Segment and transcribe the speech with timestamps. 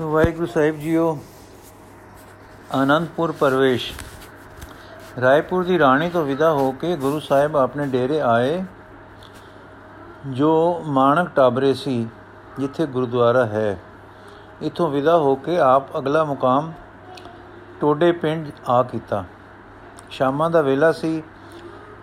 [0.00, 1.18] ਵਾਹਿਗੁਰੂ ਸਾਹਿਬ ਜੀਓ,
[2.72, 3.92] ਆਨੰਦਪੁਰ ਪਰਵੇਸ਼।
[5.20, 8.64] ਰਾਏਪੁਰ ਦੀ ਰਾਣੀ ਤੋਂ ਵਿਦਾ ਹੋ ਕੇ ਗੁਰੂ ਸਾਹਿਬ ਆਪਣੇ ਡੇਰੇ ਆਏ,
[10.26, 12.08] ਜੋ ਮਾਨਕ ਟਾਬਰੇ ਸੀ,
[12.58, 13.78] ਜਿੱਥੇ ਗੁਰਦੁਆਰਾ ਹੈ।
[14.62, 16.72] ਇਥੋਂ ਵਿਦਾ ਹੋ ਕੇ ਆਪ ਅਗਲਾ ਮੁਕਾਮ
[17.80, 19.24] ਟੋਡੇ ਪਿੰਡ ਆ ਕੀਤਾ।
[20.10, 21.22] ਸ਼ਾਮਾਂ ਦਾ ਵੇਲਾ ਸੀ,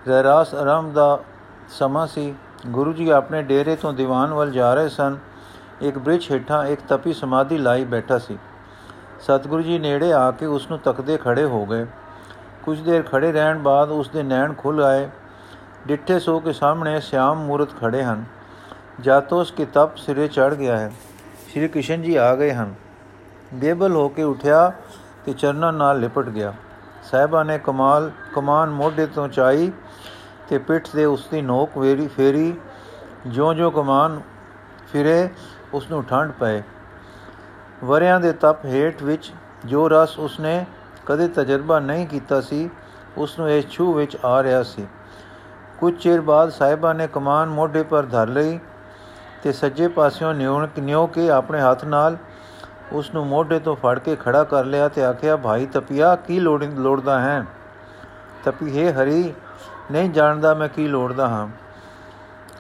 [0.08, 1.20] ਰਹਿਰਾਸ ਆਰਾਮ ਦਾ
[1.70, 2.36] ਸਮਾਂ ਸੀ।
[2.68, 5.18] ਗੁਰੂ ਜੀ ਆਪਣੇ ਡੇਰੇ ਤੋਂ ਦੀਵਾਨ ਵੱਲ ਜਾ ਰਹੇ ਸਨ।
[5.82, 8.38] ਇੱਕ ਬ੍ਰਿਜ ਹੇਠਾਂ ਇੱਕ ਤਪੀ ਸਮਾਧੀ ਲਾਈ ਬੈਠਾ ਸੀ।
[9.20, 11.88] ਸਤਿਗੁਰੂ ਜੀ ਨੇੜੇ ਆ ਕੇ ਉਸ ਨੂੰ ਤੱਕਦੇ ਖੜੇ ਹੋ ਗਏ।
[12.64, 15.10] ਕੁਝ ਦੇਰ ਖੜੇ ਰਹਿਣ ਬਾਅਦ ਉਸ ਦੇ ਨੈਣ ਖੁੱਲ ਆਏ।
[15.88, 18.24] ਡਿੱਠੇ ਸੋ ਕੇ ਸਾਹਮਣੇ ਸਿਆਮ ਮੂਰਤ ਖੜੇ ਹਨ।
[19.02, 20.92] ਜਾਤੋਂ ਉਸ ਕਿਤਾਬ ਸਿਰੇ ਚੜ ਗਿਆ ਹੈ।
[21.50, 22.76] ਸ਼੍ਰੀ ਕ੍ਰਿਸ਼ਨ ਜੀ ਆ ਗਏ ਹਨ।
[23.54, 24.74] ਬੇਬਲ ਹੋ ਕੇ ਉਠਿਆ
[25.26, 26.54] ਤੇ ਚਰਨਾਂ ਨਾਲ ਲਿਪਟ ਗਿਆ।
[27.04, 29.72] ਸਾਹਿਬਾ ਨੇ ਕਮਾਲ, ਕਮਾਨ ਮੋਢੇ ਤੋਂ ਚਾਈ
[30.50, 32.54] ਤੇ ਪਿੱਠ ਦੇ ਉਸ ਦੀ ਨੋਕ ਵੇਰੀ ਫੇਰੀ,
[33.28, 34.22] ਜਿਉਂ-ਜਿਉਂ ਕਮਾਨ
[34.92, 35.30] ਫਿਰੇ
[35.74, 36.64] ਉਸ ਨੂੰ ਠੰਡ ਪਏ।
[37.84, 39.32] ਵਰਿਆਂ ਦੇ ਤਪ ਹੇਠ ਵਿੱਚ
[39.66, 40.66] ਜੋ ਰਸ ਉਸਨੇ
[41.06, 42.70] ਕਦੇ ਤਜਰਬਾ ਨਹੀਂ ਕੀਤਾ ਸੀ
[43.18, 44.88] ਉਸ ਨੂੰ ਇਸ ਛੂ ਵਿੱਚ ਆ ਰਿਹਾ ਸੀ।
[45.80, 48.60] ਕੁਝ ਚਿਰ ਬਾਅਦ ਸਾਹਿਬਾ ਨੇ ਕਮਾਨ ਮੋਢੇ ਪਰ ਧਰ ਲਈ
[49.44, 52.18] ਤੇ ਸੱਜੇ ਪਾਸਿਓਂ ਨਿਉਣ ਨਿਉ ਕੇ ਆਪਣੇ ਹੱਥ ਨਾਲ
[52.92, 56.64] ਉਸ ਨੂੰ ਮੋਢੇ ਤੋਂ ਫੜ ਕੇ ਖੜਾ ਕਰ ਲਿਆ ਤੇ ਆਖਿਆ, ਭਾਈ ਤਪਿਆ, ਕੀ ਲੋੜ
[56.64, 57.46] ਲੋੜਦਾ ਹੈ?
[58.44, 59.34] ਤਪੀ, ਹੈ ਹਰੀ,
[59.92, 61.48] ਨਹੀਂ ਜਾਣਦਾ ਮੈਂ ਕੀ ਲੋੜਦਾ ਹਾਂ।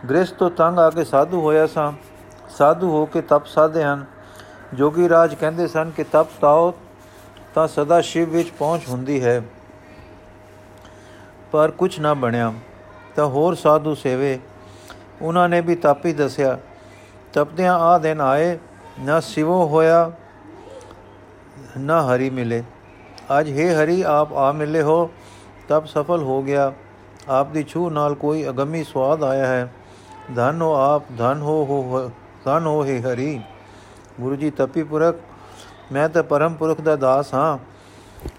[0.10, 1.92] ਗ੍ਰਸਤ ਤੋਂ ਤੰਗ ਆ ਕੇ ਸਾਧੂ ਹੋਇਆ ਸਾਂ।
[2.50, 4.06] ਸਾਧੂ ਹੋ ਕੇ ਤਪ ਸਾਧੇ ਹਨ।
[4.73, 6.73] ਜੋਗੀ ਰਾਜ ਕਹਿੰਦੇ ਸਨ ਕਿ ਤਪ ਤਾਓ
[7.56, 9.42] ਤਾਂ ਸਦਾ ਸ਼ਿਵ ਵਿੱਚ ਪਹੁੰਚ ਹੁੰਦੀ ਹੈ।
[11.52, 12.54] ਪਰ ਕੁਝ ਨਾ ਬਣਿਆ।
[13.16, 14.39] ਤਾਂ ਹੋਰ ਸਾਧੂ ਸੇਵੇ।
[15.22, 16.58] ਉਹਨਾਂ ਨੇ ਵੀ ਤਾਪੀ ਦੱਸਿਆ,
[17.34, 18.58] ਤਪਦਿਆਂ ਆ ਦਿਨ ਆਏ,
[19.00, 20.11] ਨਾ ਸਿਵੋ ਹੋਇਆ,
[21.78, 22.64] ਨਾ ਹਰੀ ਮਿਲੇ।
[23.39, 25.09] ਅੱਜ ਹੈ ਹਰੀ, ਆਪ ਆ ਮਿਲੇ ਹੋ
[25.67, 26.73] ਤਬ ਸਫਲ ਹੋ ਗਿਆ।
[27.30, 29.73] ਆਪ ਦੀ ਛੂ ਨਾਲ ਕੋਈ ਅਗੰਮੀ ਸਵਾਦ ਆਇਆ ਹੈ।
[30.36, 32.11] ਧਨ ਹੋ ਆਪ, ਧਨ ਹੋ ਹੋ
[32.48, 33.40] ਧਨ ਹੋ ਹੈ ਹਰੀ।
[34.22, 35.16] ਗੁਰੂ ਜੀ ਤਪੀ ਪੁਰਖ,
[35.92, 37.58] ਮੈਂ ਤਾਂ ਪਰਮ ਪੁਰਖ ਦਾ ਦਾਸ ਹਾਂ,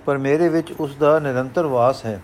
[0.06, 2.20] ਪਰ ਮੇਰੇ ਵਿੱਚ ਉਸ ਦਾ ਨਿਰੰਤਰ ਵਾਸ ਹੈ।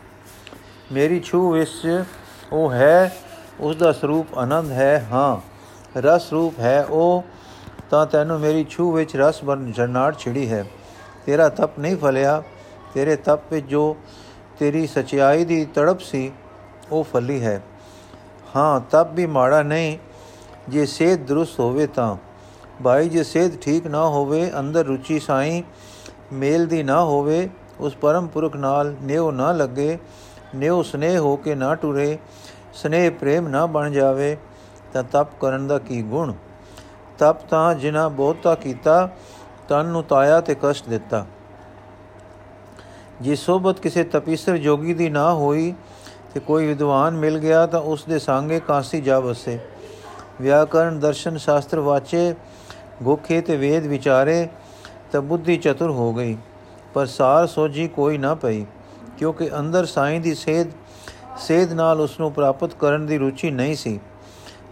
[0.92, 2.04] ਮੇਰੀ ਛੂ ਵਿੱਚ
[2.52, 3.12] ਉਹ ਹੈ,
[3.60, 5.36] ਉਸ ਦਾ ਸਰੂਪ ਆਨੰਦ ਹੈ, ਹਾਂ,
[5.98, 7.24] ਰਸ ਰੂਪ ਹੈ ਉਹ,
[7.90, 10.64] ਤਾਂ ਤੈਨੂੰ ਮੇਰੀ ਛੂ ਵਿੱਚ ਰਸ ਬਨ ਜਰਨਾੜ ਛਿੜੀ ਹੈ।
[11.26, 12.42] ਤੇਰਾ ਤਪ ਨਹੀਂ ਫਲਿਆ,
[12.94, 13.96] ਤੇਰੇ ਤਪ ਵਿੱਚ ਜੋ
[14.58, 16.30] ਤੇਰੀ ਸਚਾਈ ਦੀ ਤੜਪ ਸੀ,
[16.92, 17.60] ਉਹ ਫਲੀ ਹੈ।
[18.56, 19.96] ਹਾਂ, ਤਪ ਵੀ ਮਾੜਾ ਨਹੀਂ
[20.68, 22.16] ਜੇ ਸਿਹਤ ਦਰੁਸਤ ਹੋਵੇ ਤਾਂ।
[22.84, 25.64] ਭਾਈ, ਜੇ ਸਿਹਤ ਠੀਕ ਨਾ ਹੋਵੇ, ਅੰਦਰ ਰੁਚੀ ਸਾਈ
[26.32, 27.48] ਮੇਲ ਦੀ ਨਾ ਹੋਵੇ,
[27.80, 29.98] ਉਸ ਪਰਮ ਪੁਰਖ ਨਾਲ ਨਿਉ ਨਾ ਲੱਗੇ,
[30.54, 32.18] ਨਿਉ ਸਨੇਹ ਹੋ ਕੇ ਨਾ ਟੁਰੇ,
[32.74, 34.36] ਸਨੇਹ ਪ੍ਰੇਮ ਨਾ ਬਣ ਜਾਵੇ,
[34.92, 36.32] ਤਾਂ ਤਪ ਕਰਨ ਦਾ ਕੀ ਗੁਣ?
[37.18, 39.08] ਤਪ ਤਾਂ ਜਿਨਾ ਬਹੁਤਾ ਕੀਤਾ,
[39.68, 41.26] ਤਨ ਨੂੰ ਤਾਇਆ ਤੇ ਕਸ਼ਟ ਦਿੱਤਾ।
[43.20, 45.74] ਜੇ ਸੋਬਤ ਕਿਸੇ ਤਪੀਸਰ ਜੋਗੀ ਦੀ ਨਾ ਹੋਈ,
[46.34, 49.58] ਤੇ ਕੋਈ ਵਿਦਵਾਨ ਮਿਲ ਗਿਆ, ਤਾਂ ਉਸ ਦੇ ਸੰਗੇ ਕਾਂਸੀ ਜਾ ਵਸੇ।
[50.40, 52.34] ਵਿਆਕਰਨ ਦਰਸ਼ਨ ਸ਼ਾਸਤਰ ਵਾਚੇ,
[53.02, 54.46] ਗੋਖੇ ਤੇ ਵੇਦ ਵਿਚਾਰੇ
[55.12, 56.36] ਤਾਂ ਬੁੱਧੀ ਚਤੁਰ ਹੋ ਗਈ।
[56.94, 58.64] ਪਰ ਸਾਰ ਸੋਝੀ ਕੋਈ ਨਾ ਪਈ,
[59.18, 60.70] ਕਿਉਂਕਿ ਅੰਦਰ ਸਾਈਂ ਦੀ ਸੇਧ
[61.38, 64.00] ਸੇਧ ਨਾਲ ਉਸ ਨੂੰ ਪ੍ਰਾਪਤ ਕਰਨ ਦੀ ਰੁਚੀ ਨਹੀਂ ਸੀ।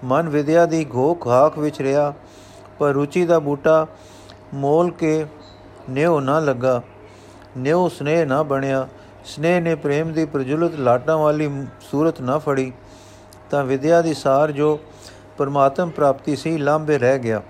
[0.05, 2.13] ਮਨ ਵਿਦਿਆ ਦੀ ਘੋਖ ਹਾਕ ਵਿੱਚ ਰਿਹਾ,
[2.79, 3.87] ਪਰ ਰੁਚੀ ਦਾ ਬੂਟਾ
[4.55, 5.25] ਮੋਲ ਕੇ
[5.91, 6.83] ਨਿਉ ਨਾ ਲੱਗਾ।
[7.59, 8.87] ਨਿਉ ਸਨੇਹ ਨਾ ਬਣਿਆ।
[9.25, 11.51] ਸਨੇਹ ਨੇ ਪ੍ਰੇਮ ਦੀ ਪ੍ਰਜੁਲਤ ਲਾਟਾਂ ਵਾਲੀ
[11.81, 12.73] ਸੂਰਤ ਨਾ ਫੜੀ,
[13.51, 14.79] ਤਾਂ ਵਿਦਿਆ ਦੀ ਸਾਰ ਜੋ
[15.39, 17.43] ਪਰਮਾਤਮ ਪ੍ਰਾਪਤੀ ਸੀ ਲਾਂਬੇ ਰਹਿ ਗਿਆ।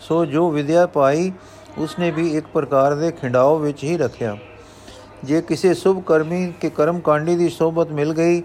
[0.00, 1.32] ਸੋ ਜੋ ਵਿਦਿਆ ਪਾਈ,
[1.78, 4.36] ਉਸਨੇ ਵੀ ਇੱਕ ਪ੍ਰਕਾਰ ਦੇ ਖਿੰਡਾਓ ਵਿੱਚ ਹੀ ਰੱਖਿਆ।
[5.24, 8.42] ਜੇ ਕਿਸੇ ਸੁਭ ਕਰਮੀ ਕੇ ਕਰਮ ਕਾਂਡੀ ਦੀ ਸੋਬਤ ਮਿਲ ਗਈ,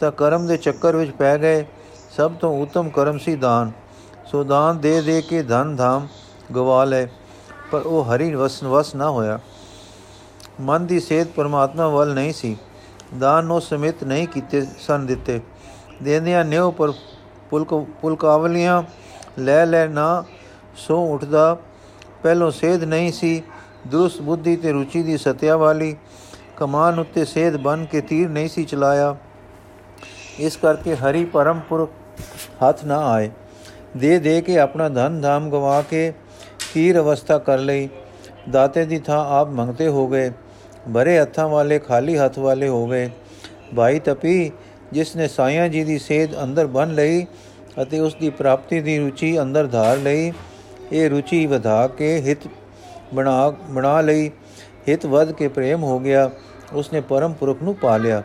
[0.00, 1.64] ਤਾਂ ਕਰਮ ਦੇ ਚੱਕਰ ਵਿੱਚ ਪੈ ਗਏ।
[2.16, 3.72] ਸਭ ਤੋਂ ਉਤਮ ਕਰਮ ਸੀ ਦਾਨ।
[4.26, 6.08] ਸੋ ਦਾਨ ਦੇ ਦੇ ਕੇ ਧਨ ਧਾਮ
[6.54, 7.06] ਗਵਾ ਲੈ
[7.70, 9.40] ਪਰ ਉਹ ਹਰੀ ਵਸਨ ਵਸ ਨਾ ਹੋਇਆ।
[10.60, 12.56] ਮਨ ਦੀ ਸੇਧ ਪਰਮਾਤਮਾ ਵੱਲ ਨਹੀਂ ਸੀ।
[13.18, 15.40] ਦਾਨ ਨੂੰ ਸਮਿਤ ਨਹੀਂ ਕੀਤੇ ਸਨ ਦਿੱਤੇ।
[16.02, 16.92] ਦੇਂਦਿਆਂ ਨਿਉ ਪਰ
[17.52, 18.82] ਪੁਲਕ ਪੁਲਕਾਵਲੀਆਂ
[19.38, 20.24] ਲੈ ਲੈ ਨਾ,
[20.76, 21.56] ਸੋ ਉੱਠਦਾ।
[22.22, 23.42] ਪਹਿਲੋਂ ਸੇਧ ਨਹੀਂ ਸੀ,
[23.86, 25.96] ਦਰੁਸਤ ਬੁੱਧੀ ਤੇ ਰੁਚੀ ਦੀ ਸਤਿਆ ਵਾਲੀ।
[26.56, 29.16] ਕਮਾਨ ਉੱਤੇ ਸੇਧ ਬਨ ਕੇ ਤੀਰ ਨਹੀਂ ਸੀ ਚਲਾਇਆ।
[30.38, 31.90] ਇਸ ਕਰਕੇ ਹਰੀ ਪਰਮ ਪੁਰਖ
[32.64, 33.30] ਹੱਥ ਨਾ ਆਏ।
[33.96, 36.12] ਦੇ ਦੇ ਕੇ ਆਪਣਾ ਧਨ ਧਾਮ ਗਵਾ ਕੇ
[36.74, 37.88] ਕੀਰ ਅਵਸਥਾ ਕਰ ਲਈ।
[38.50, 40.30] ਦਾਤੇ ਦੀ ਥਾਂ ਆਪ ਮੰਗਤੇ ਹੋ ਗਏ।
[40.94, 43.10] ਭਰੇ ਹੱਥਾਂ ਵਾਲੇ ਖਾਲੀ ਹੱਥ ਵਾਲੇ ਹੋ ਗਏ।
[43.76, 44.52] ਭਾਈ ਤਪੀ,
[44.92, 47.26] ਜਿਸ ਨੇ ਸਾਈਆਂ ਜੀ ਦੀ ਸੇਧ ਅੰਦਰ ਬਨ ਲਈ
[47.82, 50.32] ਅਤੇ ਉਸ ਦੀ ਪ੍ਰਾਪਤੀ ਦੀ ਰੁਚੀ ਅੰਦਰ ਧਾਰ ਲਈ।
[50.92, 52.48] ਇਹ ਰੁਚੀ ਵਧਾ ਕੇ ਹਿਤ
[53.14, 54.30] ਬਣਾ ਬਣਾ ਲਈ।
[54.88, 56.30] ਹਿਤ ਵਧ ਕੇ ਪ੍ਰੇਮ ਹੋ ਗਿਆ।
[56.72, 58.22] ਉਸਨੇ ਪਰਮ ਪੁਰਖ ਨੂੰ ਪਾ ਲਿਆ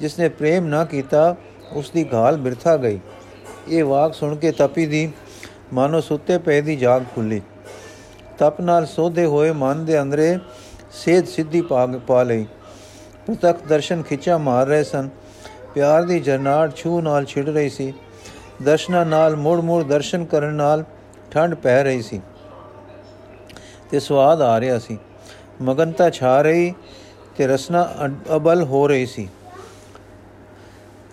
[0.00, 1.34] ਜਿਸ ਨੇ ਪ੍ਰੇਮ ਨਾ ਕੀਤਾ
[1.72, 2.98] ਉਸ ਦੀ ਘਾਲ ਬਿਰਥਾ ਗਈ।
[3.68, 5.10] ਇਹ ਵਾਕ ਸੁਣ ਕੇ ਤਪੀ ਦੀ
[5.72, 7.40] ਮਾਨੋ ਸੁੱਤੇ ਪਏ ਦੀ ਜਾਗ ਖੁੱਲੀ।
[8.38, 10.38] ਤਪ ਨਾਲ ਸੋਧੇ ਹੋਏ ਮਨ ਦੇ ਅੰਦਰੇ
[10.92, 11.60] ਸੇਧ ਸਿੱਧੀ
[12.06, 12.46] ਪਾ ਲਈ।
[13.26, 15.08] ਪ੍ਰਤੱਖ ਦਰਸ਼ਨ ਖਿੱਚਾ ਮਾਰ ਰਹੇ ਸਨ।
[15.74, 17.92] ਪਿਆਰ ਦੀ ਜਰਨਾੜ ਛੂ ਨਾਲ ਛਿੜ ਰਹੀ ਸੀ।
[18.62, 20.84] ਦਰਸ਼ਨਾਂ ਨਾਲ ਮੁੜ ਮੁੜ ਦਰਸ਼ਨ ਕਰਨ ਨਾਲ
[21.30, 22.20] ਠੰਡ ਪੈ ਰਹੀ ਸੀ
[23.90, 24.98] ਤੇ ਸਵਾਦ ਆ ਰਿਹਾ ਸੀ।
[25.62, 26.74] ਮਗਨਤਾ ਛਾ ਰਹੀ
[27.36, 27.88] ਤੇ ਰਸਨਾ
[28.36, 29.28] ਅਬਲ ਹੋ ਰਹੀ ਸੀ।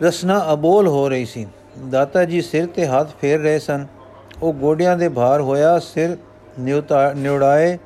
[0.02, 1.48] ਰਸਨਾ ਅਬੋਲ ਹੋ ਰਹੀ ਸੀ।
[1.90, 3.86] ਦਾਤਾ ਜੀ ਸਿਰ ਤੇ ਹੱਥ ਫੇਰ ਰਹੇ ਸਨ।
[4.42, 6.18] ਉਹ ਗੋਡਿਆਂ ਦੇ ਭਾਰ ਹੋਇਆ, ਸਿਰ
[7.16, 7.78] ਨਿਉੜਾਏ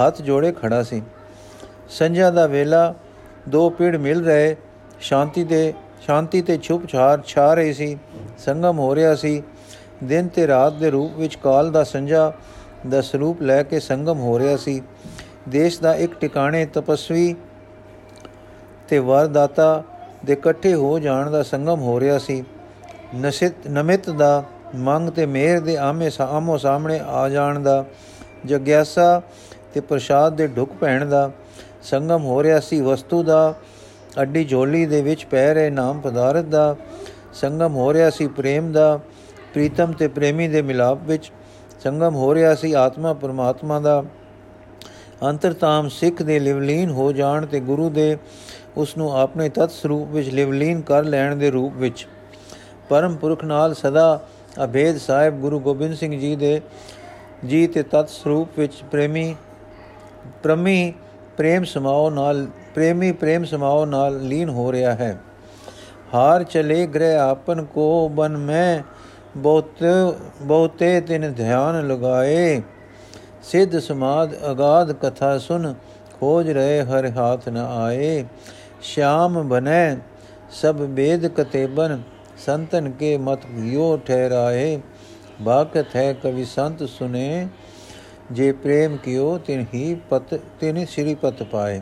[0.00, 1.02] ਹੱਥ ਜੋੜੇ ਖੜਾ ਸੀ।
[1.88, 2.94] ਸੰਝਾ ਦਾ ਵੇਲਾ,
[3.48, 4.56] ਦੋ ਪੀੜ ਮਿਲ ਰਹੇ,
[5.00, 7.96] ਸ਼ਾਂਤੀ ਦੇ ਸ਼ਾਂਤੀ ਤੇ ਛੁਪ ਛਾਰ ਛਾ ਰਹੀ ਸੀ,
[8.38, 9.42] ਸੰਗਮ ਹੋ ਰਿਹਾ ਸੀ।
[10.04, 12.32] ਦਿਨ ਤੇ ਰਾਤ ਦੇ ਰੂਪ ਵਿੱਚ ਕਾਲ ਦਾ ਸੰਝਾ
[12.88, 14.82] ਦਾ ਸਰੂਪ ਲੈ ਕੇ ਸੰਗਮ ਹੋ ਰਿਹਾ ਸੀ।
[15.48, 17.34] ਦੇਸ਼ ਦਾ ਇੱਕ ਟਿਕਾਣੇ ਤਪਸਵੀ
[18.88, 19.82] ਤੇ ਵਰਦਾਤਾ
[20.24, 22.44] ਦੇ ਇਕੱਠੇ ਹੋ ਜਾਣ ਦਾ ਸੰਗਮ ਹੋ ਰਿਹਾ ਸੀ।
[23.16, 24.42] ਨਸਿਤ, ਨਮਿਤ ਦਾ
[24.74, 27.84] ਮੰਗ ਤੇ ਮੇਰ ਦੇ ਆਮੇ ਸਾਹਮੋ ਸਾਹਮਣੇ ਆ ਜਾਣ ਦਾ,
[28.46, 29.22] ਜਗਿਆਸਾ
[29.74, 31.30] ਤੇ ਪ੍ਰਸ਼ਾਦ ਦੇ ਢੁਕ ਪੈਣ ਦਾ
[31.82, 33.54] ਸੰਗਮ ਹੋ ਰਿਹਾ ਸੀ। ਵਸਤੂ ਦਾ
[34.20, 36.76] ਅੱਡੀ ਝੋਲੀ ਦੇ ਵਿੱਚ ਪੈ ਰਹੇ ਨਾਮ ਪਦਾਰਥ ਦਾ
[37.32, 38.98] ਸੰਗਮ ਹੋ ਰਿਹਾ ਸੀ ਪ੍ਰੇਮ ਦਾ,
[39.54, 41.30] ਪ੍ਰੀਤਮ ਤੇ ਪ੍ਰੇਮੀ ਦੇ ਮਿਲਾਪ ਵਿੱਚ
[41.82, 44.02] ਸੰਗਮ ਹੋ ਰਿਹਾ ਸੀ ਆਤਮਾ ਪਰਮਾਤਮਾ ਦਾ।
[45.22, 48.16] ਅੰਤਰਤਾਮ ਸਿੱਖ ਦੇ ਲਿਵਲੀਨ ਹੋ ਜਾਣ ਤੇ ਗੁਰੂ ਦੇ
[48.76, 52.06] ਉਸ ਨੂੰ ਆਪਣੇ ਤਤ ਸਰੂਪ ਵਿੱਚ ਲਿਵਲੀਨ ਕਰ ਲੈਣ ਦੇ ਰੂਪ ਵਿੱਚ
[52.88, 54.20] ਪਰਮ ਪੁਰਖ ਨਾਲ ਸਦਾ
[54.64, 56.60] ਅਭੇਦ ਸਾਹਿਬ ਗੁਰੂ ਗੋਬਿੰਦ ਸਿੰਘ ਜੀ ਦੇ
[57.46, 59.34] ਜੀ ਤੇ ਤਤ ਸਰੂਪ ਵਿੱਚ ਪ੍ਰੇਮੀ,
[60.42, 60.92] ਪ੍ਰਮੀ
[61.36, 65.18] ਪ੍ਰੇਮ ਸਮਾਉ ਨਾਲ ਪ੍ਰੇਮੀ ਪ੍ਰੇਮ ਸਮਾਉ ਨਾਲ ਲੀਨ ਹੋ ਰਿਹਾ ਹੈ।
[66.14, 68.82] ਹਾਰ ਚਲੇ ਗ੍ਰਹਿ ਆਪਨ ਕੋ ਬਨ ਮੈਂ,
[69.36, 69.84] ਬਹੁਤ,
[70.42, 72.62] ਬਹੁਤੇ ਤਿਨ ਧਿਆਨ ਲਗਾਏ।
[73.42, 75.74] ਸਿੱਧ ਸਮਾਦ ਅਗਾਧ ਕਥਾ ਸੁਨ,
[76.20, 78.24] ਖੋਜ ਰਹੇ ਹਰ ਹਾਥ ਨ ਆਏ।
[78.82, 79.96] ਸ਼ਾਮ ਬਨੈ,
[80.50, 82.02] ਸਭ ਬੇਦ ਕਤੇਬਨ,
[82.46, 84.80] ਸੰਤਨ ਕੇ ਮਤ ਗਿਓ ਠਹਿਰਾਏ।
[85.40, 87.48] ਬਾਕਤ ਹੈ ਕਵੀ ਸੰਤ ਸੁਨੇ,
[88.32, 91.80] ਜੇ ਪ੍ਰੇਮ ਕਿਓ ਤਿਨ ਹੀ ਪਤ, ਤਿਨ ਸ੍ਰੀ ਪਤ ਪਾਏ।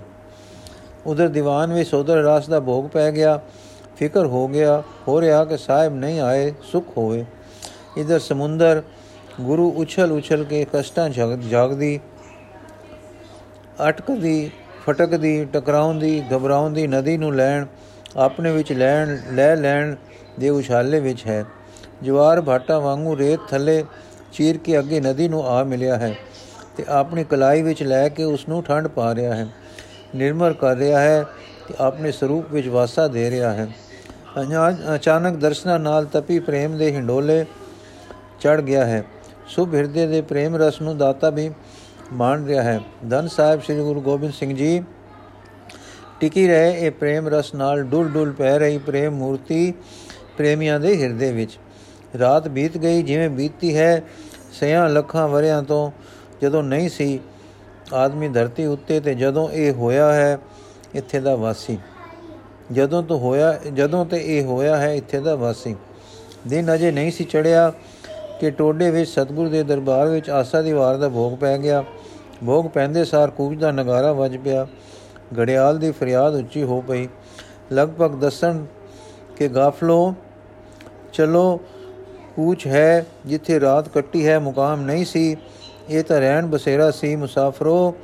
[1.06, 3.40] ਉਧਰ ਦੀਵਾਨ ਵਿੱਚ ਸੋਦਰ ਰਾਸ ਦਾ ਭੋਗ ਪੈ ਗਿਆ।
[3.96, 7.24] ਫਿਕਰ ਹੋ ਗਿਆ, ਹੋ ਰਿਹਾ ਕਿ ਸਾਹਿਬ ਨਹੀਂ ਆਏ, ਸੁਖ ਹੋਵੇ।
[7.96, 8.82] ਇਧਰ ਸਮੁੰਦਰ
[9.40, 12.00] ਗੁਰੂ ਉਛਲ ਉਛਲ ਕੇ ਕਸ਼ਟਾਂ ਜਾਗਦੀ,
[13.88, 14.50] ਅਟਕਦੀ,
[14.86, 17.66] ਫਟਕਦੀ, ਟਕਰਾਉਂਦੀ, ਘਬਰਾਉਂਦੀ, ਨਦੀ ਨੂੰ ਲੈਣ,
[18.16, 19.94] ਆਪਣੇ ਵਿੱਚ ਲੈਣ, ਲੈ ਲੈਣ
[20.40, 21.44] ਦੇ ਉਛਾਲੇ ਵਿੱਚ ਹੈ।
[22.02, 23.84] ਜਵਾਰ ਭਾਟਾ ਵਾਂਗੂ ਰੇਤ ਥੱਲੇ
[24.32, 26.14] ਚੀਰ ਕੇ ਅੱਗੇ ਨਦੀ ਨੂੰ ਆ ਮਿਲਿਆ ਹੈ
[26.76, 29.46] ਤੇ ਆਪਣੀ ਕਲਾਈ ਵਿੱਚ ਲੈ ਕੇ ਉਸ ਨੂੰ ਠੰਡ ਪਾ ਰਿਹਾ ਹੈ।
[30.16, 31.22] ਨਿਰਮਲ ਕਰ ਰਿਹਾ ਹੈ
[31.68, 33.68] ਤੇ ਆਪਣੇ ਸਰੂਪ ਵਿੱਚ ਵਾਸਾ ਦੇ ਰਿਹਾ ਹੈ।
[34.94, 37.44] ਅਚਾਨਕ ਦਰਸ਼ਨਾ ਨਾਲ ਤਪੀ ਪ੍ਰੇਮ ਦੇ ਹਿੰਡੋਲੇ
[38.40, 39.04] ਚੜ ਗਿਆ ਹੈ।
[39.48, 41.50] ਸੁਭ ਹਿਰਦੇ ਦੇ ਪ੍ਰੇਮ ਰਸ ਨੂੰ ਦਾਤਾ ਵੀ
[42.12, 42.80] ਮਾਣ ਰਿਹਾ ਹੈ।
[43.10, 44.82] ਧੰਨ ਸਾਹਿਬ ਸ੍ਰੀ ਗੁਰੂ ਗੋਬਿੰਦ ਸਿੰਘ ਜੀ,
[46.20, 49.72] ਟਿਕੀ ਰਹੇ ਇਹ ਪ੍ਰੇਮ ਰਸ ਨਾਲ ਡੁੱਲ ਡੁੱਲ ਪੈ ਰਹੀ ਪ੍ਰੇਮ ਮੂਰਤੀ
[50.36, 51.58] ਪ੍ਰੇਮੀਆਂ ਦੇ ਹਿਰਦੇ ਵਿੱਚ।
[52.18, 54.02] ਰਾਤ ਬੀਤ ਗਈ, ਜਿਵੇਂ ਬੀਤੀ ਹੈ
[54.52, 55.90] ਸਿਆਂ ਲੱਖਾਂ ਵਰਿਆਂ ਤੋਂ,
[56.42, 57.20] ਜਦੋਂ ਨਹੀਂ ਸੀ
[57.94, 60.38] ਆਦਮੀ ਧਰਤੀ ਉੱਤੇ ਤੇ ਜਦੋਂ ਇਹ ਹੋਇਆ ਹੈ,
[60.94, 61.78] ਇੱਥੇ ਦਾ ਵਾਸੀ।
[62.72, 65.76] ਜਦੋਂ ਤੋਂ ਹੋਇਆ, ਜਦੋਂ ਤੇ ਇਹ ਹੋਇਆ ਹੈ, ਇੱਥੇ ਦਾ ਵਾਸੀ।
[66.46, 67.72] ਦਿਨ ਅਜੇ ਨਹੀਂ ਸੀ ਚੜਿਆ
[68.40, 71.84] ਕਿ ਟੋਡੇ ਵਿੱਚ ਸਤਗੁਰ ਦੇ ਦਰਬਾਰ ਵਿੱਚ ਆਸਾ ਦੀ ਵਾਰ ਦਾ ਭੋਗ ਪੈ ਗਿਆ।
[72.46, 74.66] ਭੋਗ ਪੈਂਦੇ ਸਾਰ ਕੂਚ ਦਾ ਨਗਾਰਾ ਵੱਜ ਪਿਆ।
[75.38, 77.08] ਗੜਿਆਲ ਦੀ ਫਰਿਆਦ ਉੱਚੀ ਹੋ ਪਈ।
[77.72, 78.64] ਲਗਭਗ ਦਸਣ
[79.36, 80.14] ਕੇ ਗਾਫਲੋ,
[81.12, 81.60] ਚਲੋ,
[82.36, 85.36] ਕੂਚ ਹੈ, ਜਿੱਥੇ ਰਾਤ ਕੱਟੀ ਹੈ, ਮੁਕਾਮ ਨਹੀਂ ਸੀ।
[85.90, 87.94] ਇਹ ਤਾਂ ਰਹਿਣ ਬਸੇਰਾ ਸੀ ਮੁਸਾਫਰੋ,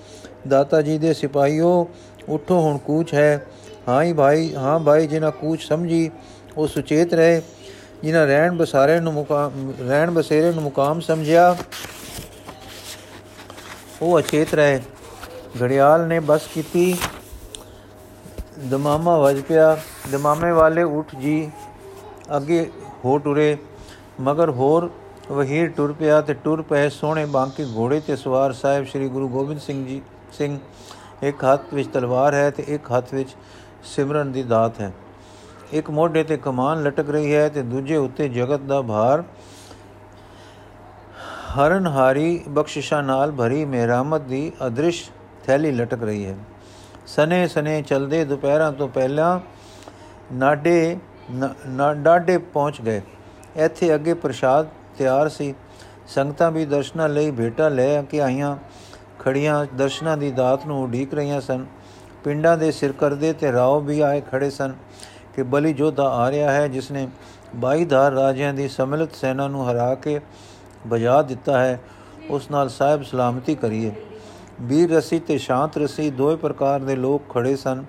[0.49, 1.89] ਦਾਤਾ ਜੀ ਦੇ ਸਿਪਾਹੀਓ,
[2.29, 3.47] ਉਠੋ ਹੁਣ ਕੂਚ ਹੈ।
[3.89, 6.11] ਹਾਂ ਹੀ ਭਾਈ, ਹਾਂ ਭਾਈ, ਜਿਨ੍ਹਾਂ ਕੂਚ ਸਮਝੀ,
[6.57, 7.43] ਉਹ ਸੁਚੇਤ ਰਹੇ।
[8.03, 11.57] ਜਿਨ੍ਹਾਂ ਰਹਿਣ ਬਸਾਰੇ ਨੂੰ ਮੁਕਾਮ ਰਹਿਣ ਬਸੇਰੇ ਨੂੰ ਮੁਕਾਮ ਸਮਝਿਆ,
[14.03, 14.81] ਉਹ ਅਚੇਤ ਰਹੇ।
[15.63, 16.97] ਘੜਿਆਲ ਨੇ ਬਸ ਕੀਤੀ।
[18.71, 19.77] ਦਮਾਮਾ ਵਜ ਪਿਆ।
[20.13, 21.51] ਦਮਾਮੇ ਵਾਲੇ ਉਠ ਜੀ।
[22.37, 22.71] ਅੱਗੇ
[23.05, 23.57] ਹੋ ਟੁਰੇ,
[24.21, 24.91] ਮਗਰ ਹੋਰ
[25.31, 29.61] ਵਹੀਰ ਟੁਰ ਪਿਆ ਤੇ ਟੁਰ ਪਏ ਸੋਹਣੇ ਬਾਂਕੇ ਘੋੜੇ ਤੇ ਸਵਾਰ ਸਾਹਿਬ ਸ੍ਰੀ ਗੁਰੂ ਗੋਬਿੰਦ
[29.61, 30.01] ਸਿੰਘ ਜੀ
[30.33, 30.59] ਸਿੰਘ।
[31.23, 33.35] ਇੱਕ ਹੱਥ ਵਿੱਚ ਤਲਵਾਰ ਹੈ ਤੇ ਇੱਕ ਹੱਥ ਵਿੱਚ
[33.85, 34.93] ਸਿਮਰਨ ਦੀ ਦਾਤ ਹੈ।
[35.73, 39.25] ਇੱਕ ਮੋਢੇ ਤੇ ਕਮਾਨ ਲਟਕ ਰਹੀ ਹੈ ਤੇ ਦੂਜੇ ਉੱਤੇ ਜਗਤ ਦਾ ਭਾਰ।
[41.55, 45.05] ਹਰਨ ਹਾਰੀ ਬਖਸ਼ਿਸ਼ਾਂ ਨਾਲ ਭਰੀ ਮਿਹਰਮਤ ਦੀ ਅਦ੍ਰਿਸ਼
[45.47, 46.37] ਥੈਲੀ ਲਟਕ ਰਹੀ ਹੈ।
[47.07, 49.39] ਸਨੇ ਸਨੇ ਚਲਦੇ ਦੁਪਹਿਰਾਂ ਤੋਂ ਪਹਿਲਾਂ
[50.33, 50.97] ਨਾਡੇ
[51.69, 53.01] ਨਾਡੇ ਪਹੁੰਚ ਗਏ।
[53.57, 54.69] ਇੱਥੇ ਅੱਗੇ ਪ੍ਰਸ਼ਾਦ
[54.99, 55.55] ਤਿਆਰ ਸੀ।
[56.09, 58.57] ਸੰਗਤਾਂ ਵੀ ਦਰਸ਼ਨਾਂ ਲਈ ਭੇਟਾ ਲੈ ਕੇ ਆਈਆਂ।
[59.19, 61.67] ਖੜੀਆਂ ਦਰਸ਼ਨਾਂ ਦੀ ਦਾਤ ਨੂੰ ਉਡੀਕ ਰਹੀਆਂ ਸਨ।
[62.25, 64.75] ਪਿੰਡਾਂ ਦੇ ਸਿਰ ਕਰਦੇ ਤੇ ਰਾਓ ਵੀ ਆਏ ਖੜੇ ਸਨ
[65.37, 67.09] ਕਿ ਬਲੀ ਜੋਧਾ ਆ ਰਿਹਾ ਹੈ, ਜਿਸ ਨੇ
[67.57, 70.21] 22 ਧਾਰ ਰਾਜਿਆਂ ਦੀ ਸਮਿਲਿਤ ਸੈਨਾ ਨੂੰ ਹਰਾ ਕੇ
[70.87, 71.81] ਬਜਾ ਦਿੱਤਾ ਹੈ।
[72.31, 73.93] ਉਸ ਨਾਲ ਸਾਹਿਬ ਸਲਾਮਤੀ ਕਰੀਏ।
[74.61, 77.85] ਵੀਰ ਰਸੀ ਤੇ ਸ਼ਾਂਤ ਰਸੀ ਦੋਵੇਂ ਪ੍ਰਕਾਰ ਦੇ ਲੋਕ ਖੜੇ ਸਨ।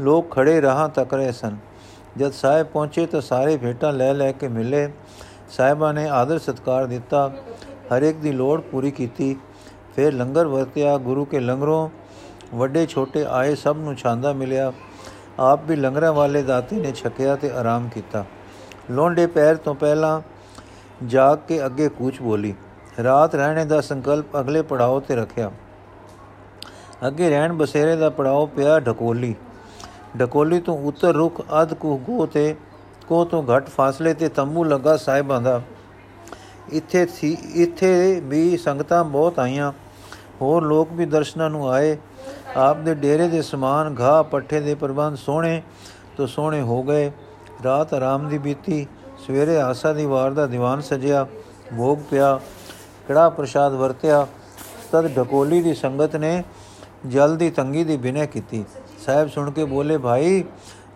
[0.00, 1.56] ਲੋਕ ਖੜੇ ਰਹਾ ਤੱਕ ਰਹੇ ਸਨ।
[2.16, 4.92] ਜਦ ਸਾਹਿਬ ਪਹੁੰਚੇ ਤਾਂ ਸਾਰੇ ਭੇਟਾਂ ਲੈ ਲੈ ਕੇ ਮਿਲੇ।
[5.48, 7.30] ਸਾਹਿਬਾਂ ਨੇ ਆਦਰ ਸਤਕਾਰ ਦਿੱਤਾ,
[7.92, 9.36] ਹਰ ਇੱਕ ਦੀ ਲੋੜ ਪੂਰੀ ਕੀਤੀ।
[9.96, 11.88] ਫਿਰ ਲੰਗਰ ਵਰਤਿਆ, ਗੁਰੂ ਕੇ ਲੰਗਰੋਂ
[12.54, 14.72] ਵੱਡੇ ਛੋਟੇ ਆਏ ਸਭ ਨੂੰ ਛਾਂਦਾ ਮਿਲਿਆ।
[15.40, 18.24] ਆਪ ਵੀ ਲੰਗਰਾਂ ਵਾਲੇ ਦਾਤੇ ਨੇ ਛਕਿਆ ਤੇ ਆਰਾਮ ਕੀਤਾ।
[18.90, 20.20] ਲੋਂਡੇ ਪੈਰ ਤੋਂ ਪਹਿਲਾਂ
[21.06, 22.54] ਜਾਗ ਕੇ ਅੱਗੇ ਕੂਚ ਬੋਲੀ,
[23.02, 25.50] ਰਾਤ ਰਹਿਣੇ ਦਾ ਸੰਕਲਪ ਅਗਲੇ ਪੜਾਅ ਤੇ ਰੱਖਿਆ।
[27.06, 29.34] ਅੱਗੇ ਰਹਿਣ ਬਸੇਰੇ ਦਾ ਪੜਾਅ ਪਿਆ ਢਕੋਲੀ।
[30.20, 32.54] ਢਕੋਲੀ ਤੋਂ ਉੱਤਰ ਰੁਖ ਅਧ ਕੁ ਗੋ ਤੇ
[33.08, 35.62] ਕੋ ਤੋਂ ਘਟ ਫਾਸਲੇ ਤੇ ਤੰਬੂ ਲੱਗਾ ਸਾਹਿਬਾਂ ਦਾ।
[36.72, 39.72] ਇੱਥੇ ਸੀ, ਇੱਥੇ ਵੀ ਸੰਗਤਾਂ ਬਹੁਤ ਆਈਆਂ।
[40.40, 41.98] ਹੋਰ ਲੋਕ ਵੀ ਦਰਸ਼ਨਾਂ ਨੂੰ ਆਏ।
[42.56, 45.62] ਆਪ ਦੇ ਡੇਰੇ ਦੇ ਸਮਾਨ, ਘਾਹ, ਪੱਠੇ ਦੇ ਪ੍ਰਬੰਧ ਸੋਹਣੇ
[46.16, 47.12] ਤੋਂ ਸੋਹਣੇ ਹੋ ਗਏ।
[47.64, 48.86] ਰਾਤ ਆਰਾਮ ਦੀ ਬੀਤੀ।
[49.26, 51.26] ਸਵੇਰੇ ਆਸਾ ਦੀ ਵਾਰ ਦਾ ਦੀਵਾਨ ਸਜਿਆ।
[51.76, 52.40] ਭੋਗ ਪਿਆ।
[53.08, 54.26] ਕੜਾ ਪ੍ਰਸ਼ਾਦ ਵਰਤਿਆ।
[54.92, 56.44] ਤਦ ਢਕੋਲੀ ਦੀ ਸੰਗਤ ਨੇ
[57.06, 58.64] ਜਲ ਦੀ ਤੰਗੀ ਦੀ ਬਿਨੈ ਕੀਤੀ।
[59.06, 60.44] ਸਾਹਿਬ ਸੁਣ ਕੇ ਬੋਲੇ, ਭਾਈ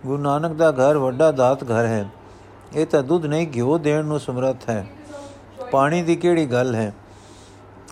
[0.06, 2.08] ਗੁਰੂ ਨਾਨਕ ਦਾ ਘਰ ਵੱਡਾ ਦਾਤ ਘਰ ਹੈ।
[2.74, 4.86] ਇਹ ਤਾਂ ਦੁੱਧ ਨਹੀਂ, ਘਿਓ ਦੇਣ ਨੂੰ ਸਮਰੱਥ ਹੈ।
[5.72, 6.94] ਪਾਣੀ ਦੀ ਕਿਹੜੀ ਗੱਲ ਹੈ?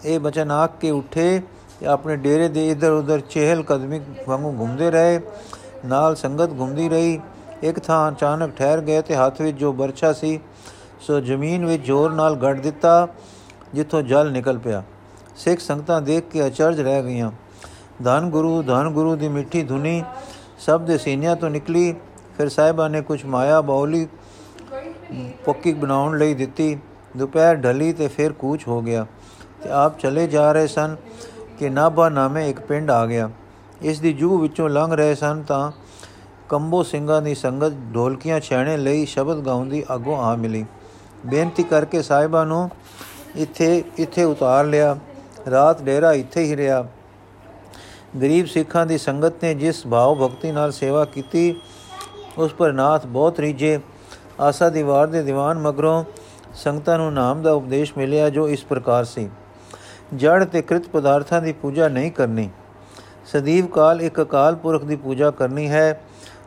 [0.05, 1.43] ਇਹ ਬਚਨ ਆਖ ਕੇ ਉੱਠੇ
[1.81, 5.21] ਤੇ ਆਪਣੇ ਡੇਰੇ ਦੇ ਇਧਰ ਉਧਰ ਚਹਿਲ ਕਦਮੀ ਵਾਂਗੂ ਘੁੰਮਦੇ ਰਹੇ।
[5.87, 7.21] ਨਾਲ ਸੰਗਤ ਘੁੰਮਦੀ ਰਹੀ।
[7.63, 10.41] ਇੱਕ ਥਾਂ ਅਚਾਨਕ ਠਹਿਰ ਗਏ ਤੇ ਹੱਥ ਵਿੱਚ ਜੋ ਬਰਛਾ ਸੀ,
[11.01, 13.09] ਸੋ ਜ਼ਮੀਨ ਵਿੱਚ ਜ਼ੋਰ ਨਾਲ ਗੱਡ ਦਿੱਤਾ,
[13.75, 14.83] ਜਿੱਥੋਂ ਜਲ ਨਿਕਲ ਪਿਆ।
[15.37, 17.33] ਸਿੱਖ ਸੰਗਤਾਂ ਦੇਖ ਕੇ ਅਚਰਜ ਰਹਿ ਗਈਆਂ।
[18.05, 20.03] ਧੰਨ ਗੁਰੂ ਧੰਨ ਗੁਰੂ ਦੀ ਮਿੱਠੀ ਧੁਨੀ
[20.61, 21.93] ਸਭ ਦੇ ਸੀਨਿਆਂ ਤੋਂ ਨਿਕਲੀ,
[22.37, 24.07] ਫਿਰ ਸਾਹਿਬਾਂ ਨੇ ਕੁਝ ਮਾਇਆ ਬੌਲੀ
[25.47, 26.77] ਪੱਕੀ ਬਣਾਉਣ ਲਈ ਦਿੱਤੀ।
[27.17, 29.07] ਦੁਪਹਿਰ ਢਲੀ ਤੇ ਫਿਰ ਕੂਚ ਹੋ ਗਿਆ
[29.63, 30.97] ਤੇ ਆਪ ਚਲੇ ਜਾ ਰਹੇ ਸਨ
[31.59, 33.31] ਕਿ ਨਾਭਾ ਨਾਮੇ ਇੱਕ ਪਿੰਡ ਆ ਗਿਆ।
[33.83, 35.71] ਇਸ ਦੀ ਜੂ ਵਿੱਚੋਂ ਲੰਘ ਰਹੇ ਸਨ ਤਾਂ
[36.49, 40.65] ਕੰਬੋ ਸਿੰਘਾਂ ਦੀ ਸੰਗਤ ਢੋਲਕੀਆਂ ਛੈਣੇ ਲਈ ਸ਼ਬਦ ਗਾਉਂਦੀ ਅੱਗੋਂ ਆ ਮਿਲੀ।
[41.27, 42.71] ਬੇਨਤੀ ਕਰਕੇ ਸਾਹਿਬਾਂ ਨੂੰ
[43.37, 44.97] ਇੱਥੇ ਇੱਥੇ ਉਤਾਰ ਲਿਆ।
[45.51, 46.87] ਰਾਤ ਡੇਰਾ ਇੱਥੇ ਹੀ ਰਿਹਾ।
[48.17, 51.55] ਗਰੀਬ ਸਿੱਖਾਂ ਦੀ ਸੰਗਤ ਨੇ ਜਿਸ ਭਾਵ ਭਗਤੀ ਨਾਲ ਸੇਵਾ ਕੀਤੀ,
[52.39, 53.79] ਉਸ ਪਰ ਨਾਥ ਬਹੁਤ ਰੀਜੇ
[54.41, 56.05] ਆਸਾ ਦੀ ਵਾਰ ਦੇ ਦੀਵਾਨ ਮਗਰੋਂ
[56.55, 59.29] ਸੰਗਤਾਂ ਨੂੰ ਨਾਮ ਦਾ ਉਪਦੇਸ਼ ਮਿਲਿਆ ਜੋ ਇਸ ਪ੍ਰਕਾਰ ਸੀ।
[60.17, 62.49] ਜੜ ਤੇ ਕ੍ਰਿਤ ਪਦਾਰਥਾਂ ਦੀ ਪੂਜਾ ਨਹੀਂ ਕਰਨੀ।
[63.27, 66.01] ਸਦੀਵ ਕਾਲ ਇੱਕ ਅਕਾਲ ਪੁਰਖ ਦੀ ਪੂਜਾ ਕਰਨੀ ਹੈ।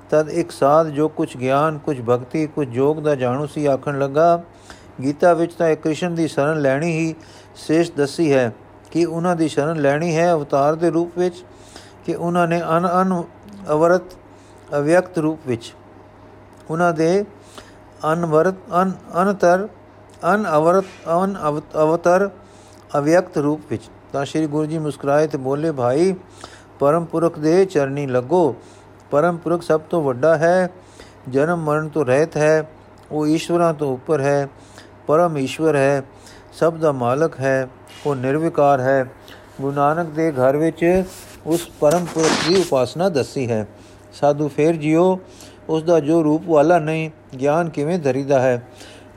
[0.09, 4.43] ਤਦ ਇੱਕ ਸਾਧ ਜੋ ਕੁਝ ਗਿਆਨ ਕੁਝ ਭਗਤੀ ਕੁਝ ਯੋਗ ਦਾ ਜਾਣੂ ਸੀ ਆਖਣ ਲੱਗਾ,
[5.03, 7.15] ਗੀਤਾ ਵਿੱਚ ਤਾਂ ਇੱਕ ਕ੍ਰਿਸ਼ਨ ਦੀ ਸ਼ਰਨ ਲੈਣੀ ਹੀ
[7.55, 8.51] ਸੇਸ਼ ਦੱਸੀ ਹੈ
[8.91, 11.43] ਕਿ ਉਹਨਾਂ ਦੀ ਸ਼ਰਨ ਲੈਣੀ ਹੈ ਅਵਤਾਰ ਦੇ ਰੂਪ ਵਿੱਚ।
[12.05, 13.23] ਕਿ ਉਹਨਾਂ ਨੇ ਅਨ ਅਨ
[13.71, 14.01] ਅਵਰਤ
[14.77, 15.73] ਅਵਿਅਕਤ ਰੂਪ ਵਿੱਚ
[16.69, 17.25] ਉਹਨਾਂ ਦੇ
[18.13, 18.91] ਅਨਵਰਤ, ਅਨ,
[19.21, 19.67] ਅਨਤਰ,
[20.33, 20.85] ਅਨ ਅਵਰਤ,
[21.23, 21.37] ਅਨ
[21.83, 22.29] ਅਵਤਰ
[22.97, 26.15] ਅਵਿਅਕਤ ਰੂਪ ਵਿੱਚ। ਤਾਂ ਸ੍ਰੀ ਗੁਰੂ ਜੀ ਮੁਸਕਰਾਏ ਤੇ ਬੋਲੇ, ਭਾਈ,
[26.79, 28.55] ਪਰਮ ਪੁਰਖ ਦੇ ਚਰਨੀ ਲੱਗੋ।
[29.11, 30.69] ਪਰਮ ਪੁਰਖ ਸਭ ਤੋਂ ਵੱਡਾ ਹੈ,
[31.29, 32.69] ਜਨਮ ਮਰਨ ਤੋਂ ਰਹਿਤ ਹੈ,
[33.11, 34.49] ਉਹ ਈਸ਼ਵਰਾਂ ਤੋਂ ਉੱਪਰ ਹੈ,
[35.07, 36.03] ਪਰਮ ਈਸ਼ਵਰ ਹੈ,
[36.53, 37.67] ਸਭ ਦਾ ਮਾਲਕ ਹੈ,
[38.05, 39.05] ਉਹ ਨਿਰਵਿਕਾਰ ਹੈ।
[39.61, 41.03] ਗੁਰੂ ਨਾਨਕ ਦੇ ਘਰ ਵਿੱਚ
[41.45, 43.67] ਉਸ ਪਰਮ ਪੁਰਖ ਦੀ ਉਪਾਸਨਾ ਦੱਸੀ ਹੈ।
[44.13, 45.19] ਸਾਧੂ ਫੇਰ ਜਿਓ
[45.69, 47.09] ਉਸ ਦਾ ਜੋ ਰੂਪ ਵਾਲਾ ਨਹੀਂ,
[47.39, 48.67] ਗਿਆਨ ਕਿਵੇਂ ਧਰੀਦਾ ਹੈ?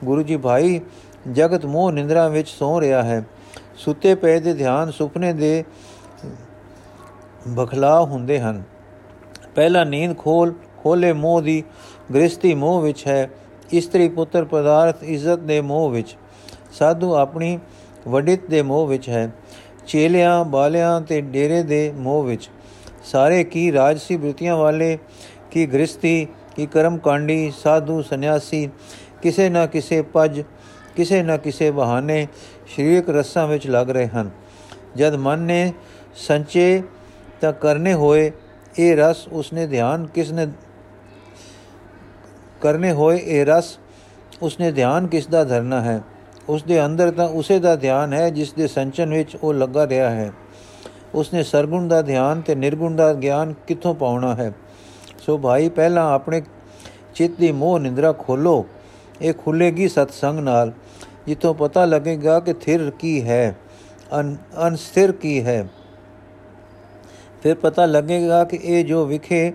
[0.03, 0.81] ਗੁਰੂ ਜੀ ਭਾਈ,
[1.31, 3.25] ਜਗਤ ਮੋਹ ਨਿੰਦਰਾ ਵਿੱਚ ਸੌ ਰਿਹਾ ਹੈ।
[3.77, 5.63] ਸੁੱਤੇ ਪਏ ਦੇ ਧਿਆਨ ਸੁਪਨੇ ਦੇ
[7.47, 8.63] ਬਖਲਾ ਹੁੰਦੇ ਹਨ।
[9.55, 11.63] ਪਹਿਲਾ ਨੀਂਦ ਖੋਲ, ਖੋਲੇ ਮੋਹ ਦੀ
[12.13, 13.29] ਗ੍ਰਸਤੀ ਮੋਹ ਵਿੱਚ ਹੈ।
[13.71, 16.17] ਇਸਤਰੀ ਪੁੱਤਰ ਪਦਾਰਥ ਇੱਜ਼ਤ ਦੇ ਮੋਹ ਵਿੱਚ।
[16.71, 17.59] ਸਾਧੂ ਆਪਣੀ
[18.07, 19.31] ਵਡਿਤ ਦੇ ਮੋਹ ਵਿੱਚ ਹੈ।
[19.87, 22.49] ਚੇਲਿਆਂ, ਬਾਲਿਆਂ ਤੇ ਡੇਰੇ ਦੇ ਮੋਹ ਵਿੱਚ।
[23.03, 24.97] ਸਾਰੇ ਕੀ ਰਾਜਸੀ ਬ੍ਰਿਤੀਆਂ ਵਾਲੇ,
[25.51, 28.69] ਕੀ ਗ੍ਰਸਤੀ ਕੀ ਕਰਮ ਕਾਂਡੀ ਸਾਧੂ, ਸੰਨਿਆਸੀ,
[29.21, 30.43] ਕਿਸੇ ਨਾ ਕਿਸੇ ਪਜ,
[30.95, 32.27] ਕਿਸੇ ਨਾ ਕਿਸੇ ਬਹਾਨੇ
[32.67, 34.29] ਸ਼ਰੀਰਕ ਰਸਾਂ ਵਿੱਚ ਲੱਗ ਰਹੇ ਹਨ।
[34.95, 35.73] ਜਦ ਮਨ ਨੇ
[36.15, 36.83] ਸੰਚੇ
[37.41, 38.31] ਤਾਂ ਕਰਨੇ ਹੋਏ,
[38.79, 40.47] ਇਹ ਰਸ ਉਸਨੇ ਧਿਆਨ ਕਿਸ ਨੇ
[42.61, 43.77] ਕਰਨੇ ਹੋਏ ਇਹ ਰਸ
[44.41, 46.01] ਉਸਨੇ ਧਿਆਨ ਕਿਸ ਦਾ ਧਰਨਾ ਹੈ?
[46.49, 50.09] ਉਸ ਦੇ ਅੰਦਰ ਤਾਂ ਉਸੇ ਦਾ ਧਿਆਨ ਹੈ ਜਿਸ ਦੇ ਸੰਚਨ ਵਿੱਚ ਉਹ ਲੱਗਾ ਰਿਹਾ
[50.09, 50.31] ਹੈ।
[51.15, 54.53] ਉਸਨੇ ਸਰਗੁਣ ਦਾ ਧਿਆਨ ਤੇ ਨਿਰਗੁਣ ਦਾ ਗਿਆਨ ਕਿੱਥੋਂ ਪਾਉਣਾ ਹੈ?
[55.25, 56.41] ਸੋ ਭਾਈ, ਪਹਿਲਾਂ ਆਪਣੇ
[57.15, 58.65] ਚਿੱਤ ਦੀ ਮੋਹ ਨਿੰਦਰਾ ਖੋਲੋ।
[59.21, 60.71] ਇਹ ਖੁੱਲੇਗੀ ਸਤਸੰਗ ਨਾਲ।
[61.27, 63.55] ਜਿੱਥੋਂ ਪਤਾ ਲੱਗੇਗਾ ਕਿ ਥਿਰ ਕੀ ਹੈ
[64.67, 65.67] ਅਨਸਥਿਰ ਕੀ ਹੈ।
[67.43, 69.53] ਫਿਰ ਪਤਾ ਲੱਗੇਗਾ ਕਿ ਇਹ ਜੋ ਵਿਖੇ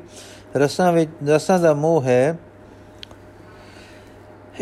[0.56, 2.38] ਰਸਾਂ ਵਿੱਚ, ਰਸਾਂ ਦਾ ਮੋਹ ਹੈ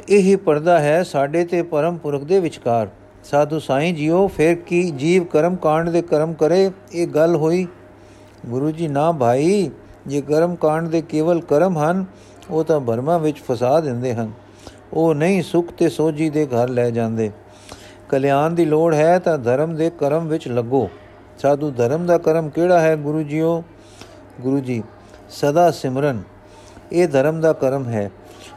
[0.09, 2.89] ਇਹ ਹੀ ਪਰਦਾ ਹੈ ਸਾਡੇ ਤੇ ਪਰਮ ਪੁਰਖ ਦੇ ਵਿਚਕਾਰ।
[3.25, 6.71] ਸਾਧੂ ਸਾਈਂ ਜੀਓ, ਫਿਰ ਕੀ ਜੀਵ ਕਰਮ ਕਾਂਡ ਦੇ ਕਰਮ ਕਰੇ?
[6.93, 7.67] ਇਹ ਗੱਲ ਹੋਈ।
[8.47, 9.71] ਗੁਰੂ ਜੀ, ਨਾ ਭਾਈ,
[10.07, 12.05] ਜੇ ਕਰਮ ਕਾਂਡ ਦੇ ਕੇਵਲ ਕਰਮ ਹਨ,
[12.51, 14.33] ਉਹ ਤਾਂ ਬਰਮਾ ਵਿੱਚ ਫਸਾ ਦਿੰਦੇ ਹਨ।
[14.93, 17.31] ਉਹ ਨਹੀਂ ਸੁਖ ਤੇ ਸੋਜੀ ਦੇ ਘਰ ਲੈ ਜਾਂਦੇ।
[18.09, 20.91] ਕਲਿਆਣ ਦੀ ਲੋੜ ਹੈ ਤਾਂ ਧਰਮ ਦੇ ਕਰਮ ਵਿੱਚ ਲੱਗੋ।
[21.39, 23.65] ਸਾਧੂ, ਧਰਮ ਦਾ ਕਰਮ ਕਿਹੜਾ ਹੈ ਗੁਰੂ ਜੀਓ?
[24.41, 24.83] ਗੁਰੂ ਜੀ,
[25.31, 26.23] ਸਦਾ ਸਿਮਰਨ।
[26.93, 28.11] ਇਹ ਧਰਮ ਦਾ ਕਰਮ ਹੈ।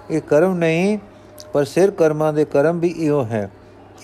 [0.09, 0.97] ਇਹ ਕਰਮ ਨਹੀਂ
[1.53, 3.49] ਪਰ ਸਿਰ ਕਰਮਾਂ ਦੇ ਕਰਮ ਵੀ ਇਹੋ ਹੈ।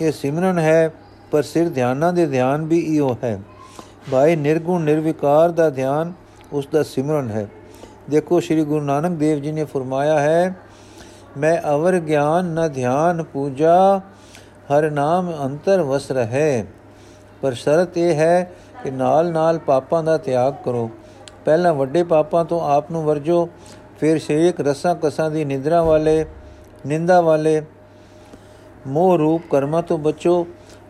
[0.01, 0.91] ਇਹ ਸਿਮਰਨ ਹੈ,
[1.31, 3.39] ਪਰ ਸਿਰ ਧਿਆਨਾਂ ਦੇ ਧਿਆਨ ਵੀ ਇਹੋ ਹੈ।
[4.11, 6.13] ਭਾਈ ਨਿਰਗੁਣ ਨਿਰਵਿਕਾਰ ਦਾ ਧਿਆਨ
[6.53, 7.47] ਉਸ ਦਾ ਸਿਮਰਨ ਹੈ।
[8.09, 10.55] ਦੇਖੋ ਸ੍ਰੀ ਗੁਰੂ ਨਾਨਕ ਦੇਵ ਜੀ ਨੇ ਫਰਮਾਇਆ ਹੈ,
[11.37, 14.01] ਮੈਂ ਅਵਰ ਗਿਆਨ ਨ ਧਿਆਨ ਪੂਜਾ,
[14.71, 16.63] ਹਰ ਨਾਮ ਅੰਤਰ ਵਸ ਰਹੇ।
[17.41, 18.51] ਪਰ ਸ਼ਰਤ ਇਹ ਹੈ
[18.83, 20.89] ਕਿ ਨਾਲ ਨਾਲ ਪਾਪਾਂ ਦਾ ਤਿਆਗ ਕਰੋ।
[21.45, 23.49] ਪਹਿਲਾਂ ਵੱਡੇ ਪਾਪਾਂ ਤੋਂ ਆਪ ਨੂੰ ਵਰਜੋ,
[23.99, 26.25] ਫਿਰ ਸ਼ਰੀਕ ਰਸਾਂ ਕਸਾਂ ਦੀ ਨਿੰਦਰਾ ਵਾਲੇ
[26.87, 27.61] ਨਿੰਦਾ ਵਾਲੇ
[28.87, 30.47] ਮੋਹ ਰੂਪ ਕਰਮਾਂ ਤੋਂ ਬਚੋ,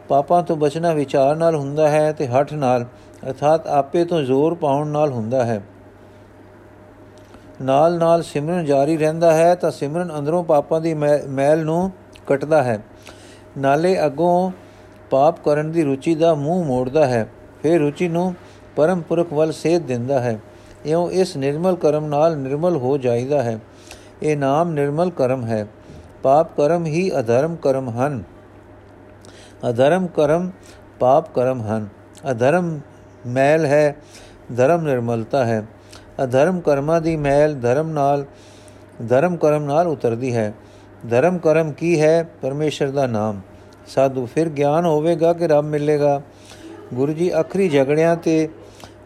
[0.08, 2.86] ਪਾਪਾਂ ਤੋਂ ਬਚਣਾ ਵਿਚਾਰ ਨਾਲ ਹੁੰਦਾ ਹੈ ਤੇ ਹੱਠ ਨਾਲ,
[3.27, 5.62] ਅਰਥਾਤ ਆਪੇ ਤੋਂ ਜ਼ੋਰ ਪਾਉਣ ਨਾਲ ਹੁੰਦਾ ਹੈ।
[7.62, 11.91] ਨਾਲ ਨਾਲ ਸਿਮਰਨ ਜਾਰੀ ਰਹਿੰਦਾ ਹੈ ਤਾਂ ਸਿਮਰਨ ਅੰਦਰੋਂ ਪਾਪਾਂ ਦੀ ਮੈਲ ਨੂੰ
[12.27, 12.79] ਕਟਦਾ ਹੈ।
[13.58, 14.51] ਨਾਲੇ ਅਗੋਂ
[15.10, 17.27] ਪਾਪ ਕਰਨ ਦੀ ਰੁਚੀ ਦਾ ਮੂੰਹ ਮੋੜਦਾ ਹੈ,
[17.62, 18.34] ਫਿਰ ਰੁਚੀ ਨੂੰ
[18.75, 20.39] ਪਰਮ ਪੁਰਖ ਵੱਲ ਸੇਧ ਦਿੰਦਾ ਹੈ।
[20.86, 23.60] ਇਉਂ ਇਸ ਨਿਰਮਲ ਕਰਮ ਨਾਲ ਨਿਰਮਲ ਹੋ ਜਾਈਦਾ ਹੈ।
[24.24, 25.67] ਇਹ ਨਾਮ ਨਿਰਮਲ ਕਰਮ ਹੈ।
[26.23, 28.23] ਪਾਪ ਕਰਮ ਹੀ ਅਧਰਮ ਕਰਮ ਹਨ।
[29.69, 30.51] ਅਧਰਮ ਕਰਮ
[30.99, 31.88] ਪਾਪ ਕਰਮ ਹਨ।
[32.31, 32.79] ਅਧਰਮ
[33.27, 33.95] ਮੈਲ ਹੈ,
[34.57, 35.65] ਧਰਮ ਨਿਰਮਲਤਾ ਹੈ।
[36.23, 38.25] ਅਧਰਮ ਕਰਮਾਂ ਦੀ ਮੈਲ ਧਰਮ ਨਾਲ,
[39.09, 40.53] ਧਰਮ ਕਰਮ ਨਾਲ ਉਤਰਦੀ ਹੈ।
[41.09, 42.23] ਧਰਮ ਕਰਮ ਕੀ ਹੈ?
[42.23, 43.41] ਪਰਮੇਸ਼ਰ ਦਾ ਨਾਮ।
[43.88, 46.21] ਸਾਧੂ, ਫਿਰ ਗਿਆਨ ਹੋਵੇਗਾ ਕਿ ਰੱਬ ਮਿਲੇਗਾ?
[46.93, 48.49] ਗੁਰੂ ਜੀ ਅਖਰੀ ਝਗੜਿਆਂ ਤੇ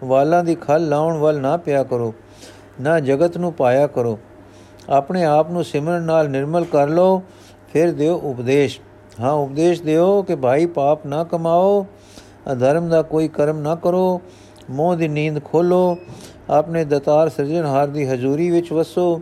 [0.03, 2.13] ਵਾਲਾਂ ਦੀ ਖਲ ਲਾਉਣ ਵੱਲ ਨਾ ਪਿਆ ਕਰੋ।
[2.82, 4.20] ਨਾ ਜਗਤ ਨੂੰ ਪਾਇਆ ਕਰੋ।
[4.90, 7.22] ਆਪਣੇ ਆਪ ਨੂੰ ਸਿਮਰਨ ਨਾਲ ਨਿਰਮਲ ਕਰ ਲਓ,
[7.74, 8.82] ਫਿਰ ਦਿਓ ਉਪਦੇਸ਼।
[9.20, 11.86] ਹਾਂ, ਉਪਦੇਸ਼ ਦਿਓ ਕਿ ਭਾਈ ਪਾਪ ਨਾ ਕਮਾਓ,
[12.52, 14.22] ਅਧਰਮ ਦਾ ਕੋਈ ਕਰਮ ਨਾ ਕਰੋ,
[14.70, 15.98] ਮੋਹ ਦੀ ਨੀਂਦ ਖੋਲੋ
[16.50, 19.22] ਆਪਣੇ ਦਤਾਰ ਸਿਰਜਣਹਾਰ ਦੀ ਹਜ਼ੂਰੀ ਵਿੱਚ ਵਸੋ।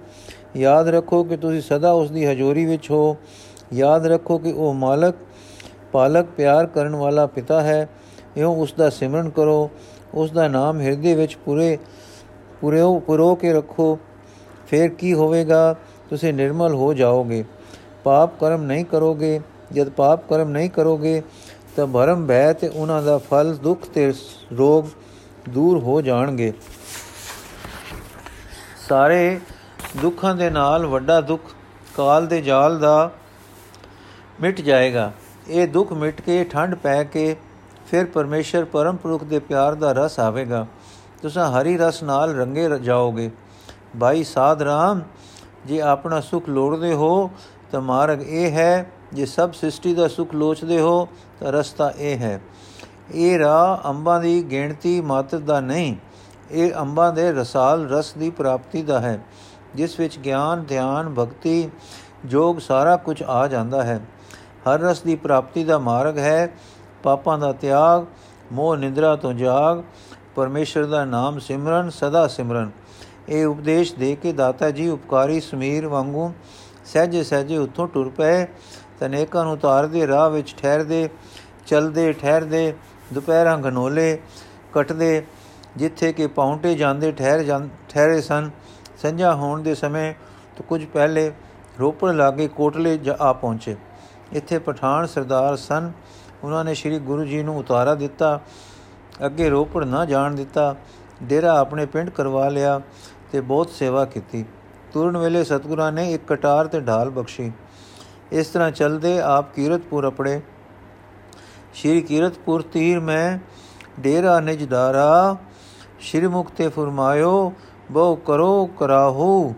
[0.56, 3.18] ਯਾਦ ਰੱਖੋ ਕਿ ਤੁਸੀਂ ਸਦਾ ਉਸ ਦੀ ਹਜ਼ੂਰੀ ਵਿੱਚ ਹੋ।
[3.74, 5.16] ਯਾਦ ਰੱਖੋ ਕਿ ਉਹ ਮਾਲਕ,
[5.92, 7.90] ਪਾਲਕ ਪਿਆਰ ਕਰਨ ਵਾਲਾ ਪਿਤਾ ਹੈ।
[8.38, 9.70] ਇਉਂ ਉਸ ਦਾ ਸਿਮਰਨ ਕਰੋ,
[10.14, 11.78] ਉਸ ਦਾ ਨਾਮ ਹਿਰਦੇ ਵਿੱਚ ਪੂਰੇ
[12.62, 14.00] ਪੂਰੇ, ਪਰੋ ਕੇ ਰੱਖੋ।
[14.72, 15.76] ਫਿਰ ਕੀ ਹੋਵੇਗਾ?
[16.10, 17.44] ਤੁਸੀਂ ਨਿਰਮਲ ਹੋ ਜਾਓਗੇ।
[18.04, 19.40] ਪਾਪ ਕਰਮ ਨਹੀਂ ਕਰੋਗੇ।
[19.72, 21.22] ਜਦ ਪਾਪ ਕਰਮ ਨਹੀਂ ਕਰੋਗੇ,
[21.76, 24.14] ਤਾਂ ਭਰਮ ਭੈ ਤੇ ਉਹਨਾਂ ਦਾ ਫਲ, ਦੁੱਖ ਤੇ
[24.58, 24.86] ਰੋਗ
[25.50, 26.54] ਦੂਰ ਹੋ ਜਾਣਗੇ।
[28.90, 29.40] ਸਾਰੇ
[29.98, 31.44] ਦੁੱਖਾਂ ਦੇ ਨਾਲ ਵੱਡਾ ਦੁੱਖ
[31.98, 33.12] ਕਾਲ ਦੇ ਜਾਲ ਦਾ
[34.42, 35.12] ਮਿਟ ਜਾਏਗਾ।
[35.48, 37.36] ਇਹ ਦੁੱਖ ਮਿਟ ਕੇ ਠੰਡ ਪੈ ਕੇ
[37.88, 40.66] ਫਿਰ ਪਰਮੇਸ਼ਰ ਪਰਮ ਪੁਰਖ ਦੇ ਪਿਆਰ ਦਾ ਰਸ ਆਵੇਗਾ।
[41.22, 43.30] ਤੁਸੀਂ ਹਰੀ ਰਸ ਨਾਲ ਰੰਗੇ ਜਾਓਗੇ।
[44.00, 45.02] ਭਾਈ ਸਾਧ ਰਾਮ,
[45.66, 47.30] ਜੇ ਆਪਣਾ ਸੁਖ ਲੋੜਦੇ ਹੋ
[47.72, 51.08] ਤਾਂ ਮਾਰਗ ਇਹ ਹੈ, ਜੇ ਸਭ ਸ੍ਰਿਸ਼ਟੀ ਦਾ ਸੁਖ ਲੋਚਦੇ ਹੋ
[51.40, 52.40] ਤਾਂ ਰਸਤਾ ਇਹ ਹੈ।
[53.14, 55.96] ਇਹ ਰਾਹ ਅੰਬਾਂ ਦੀ ਗਿਣਤੀ ਮਾਤਰ ਦਾ ਨਹੀਂ,
[56.52, 59.20] ਇਹ ਅੰਬਾਂ ਦੇ ਰਸਾਲ ਰਸ ਦੀ ਪ੍ਰਾਪਤੀ ਦਾ ਹੈ,
[59.76, 61.70] ਜਿਸ ਵਿੱਚ ਗਿਆਨ, ਧਿਆਨ, ਭਗਤੀ,
[62.26, 64.00] ਜੋਗ ਸਾਰਾ ਕੁਝ ਆ ਜਾਂਦਾ ਹੈ।
[64.68, 66.50] ਹਰ ਰਸ ਦੀ ਪ੍ਰਾਪਤੀ ਦਾ ਮਾਰਗ ਹੈ,
[67.04, 68.06] ਪਾਪਾਂ ਦਾ ਤਿਆਗ,
[68.52, 69.82] ਮੋਹ ਨਿੰਦਰਾ ਤੋਂ ਜਾਗ,
[70.36, 72.70] ਪਰਮੇਸ਼ਰ ਦਾ ਨਾਮ ਸਿਮਰਨ, ਸਦਾ ਸਿਮਰਨ।
[73.30, 76.34] ਇਹ ਉਪਦੇਸ਼ ਦੇ ਕੇ ਦਾਤਾ ਜੀ ਉਪਕਾਰੀ ਸਮੀਰ ਵਾਂਗੂ
[76.86, 78.46] ਸਹਜੇ ਸਹਜੇ ਉੱਥੋਂ ਟੁਰ ਪਏ।
[79.00, 81.10] ਤਨੇਕਾਂ ਨੂੰ ਉਤਾਰਦੇ ਰਾਹ ਵਿੱਚ ਠਹਿਰਦੇ,
[81.68, 82.74] ਚਲਦੇ, ਠਹਿਰਦੇ,
[83.14, 84.22] ਦੁਪਹਿਰਾਂ ਘਨੋਲੇ
[84.74, 85.26] ਕਟਦੇ,
[85.78, 88.50] ਜਿੱਥੇ ਕਿ ਪੌਂਟੇ ਜਾਂਦੇ, ਠਹਿਰ ਠਹਿਰੇ ਸਨ।
[89.02, 90.14] ਸੰਝਾ ਹੋਣ ਦੇ ਸਮੇਂ
[90.58, 91.32] ਤੋਂ ਕੁਝ ਪਹਿਲੇ
[91.80, 93.76] ਰੋਪੜ ਲਾਗੇ ਕੋਟਲੇ ਆ ਪਹੁੰਚੇ।
[94.34, 95.92] ਇੱਥੇ ਪਠਾਨ ਸਰਦਾਰ ਸਨ।
[96.44, 98.40] ਉਹਨਾਂ ਨੇ ਸ੍ਰੀ ਗੁਰੂ ਜੀ ਨੂੰ ਉਤਾਰਾ ਦਿੱਤਾ।
[99.26, 100.76] ਅੱਗੇ ਰੋਪੜ ਨਾ ਜਾਣ ਦਿੱਤਾ।
[101.24, 102.82] ਡੇਰਾ ਆਪਣੇ ਪਿੰਡ ਕਰਵਾ ਲਿਆ।
[103.32, 104.46] ਤੇ ਬਹੁਤ ਸੇਵਾ ਕੀਤੀ।
[104.94, 107.52] ਤੁਰਨ ਵੇਲੇ ਸਤਗੁਰਾਂ ਨੇ ਇੱਕ ਕਟਾਰ ਤੇ ਢਾਲ ਬਖਸ਼ੀ।
[108.32, 110.42] ਇਸ ਤਰ੍ਹਾਂ ਚਲਦੇ ਆਪ ਕੀਰਤਪੁਰ ਅਪੜੇ
[111.74, 113.38] ਸ਼੍ਰੀ ਕੀਰਤਪੁਰ ਤੀਰ ਮੈਂ
[114.00, 115.38] ਡੇਰਾ ਨਿਜ ਦਾਰਾ
[116.00, 117.54] ਸ਼੍ਰੀ ਮੁਕਤੇ ਫਰਮਾਇਓ,
[117.92, 119.54] ਬਹੁ ਕਰੋ ਕਰਾਹੂ।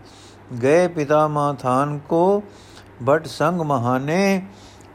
[0.62, 2.42] ਗਏ ਪਿਤਾ ਮਾ ਥਾਨ ਕੋ
[3.02, 4.42] ਬਟ ਸੰਗ ਮਹਾਨੇ।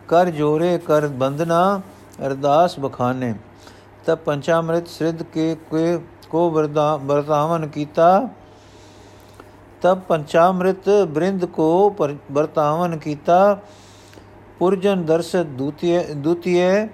[0.08, 1.82] ਕਰ ਜੋਰੇ, ਕਰ ਬੰਦਨਾ
[2.26, 3.34] ਅਰਦਾਸ ਬਖਾਨੇ।
[4.06, 5.56] ਤਬ ਪੰਚਾਮ੍ਰਿਤ ਸਿੱਧ ਕੇ
[6.30, 8.28] ਕੋ ਵਰਤਾਵਨ ਕੀਤਾ।
[9.82, 11.96] ਤਬ ਪੰਚਾਮ੍ਰਿਤ ਬ੍ਰਿੰਦ ਕੋ
[12.32, 13.60] ਵਰਤਾਵਨ ਕੀਤਾ
[14.60, 16.88] ਪੁਰਜਨ ਦਰਸ ਦੂਤੀਏ ਦੂਤੀਏ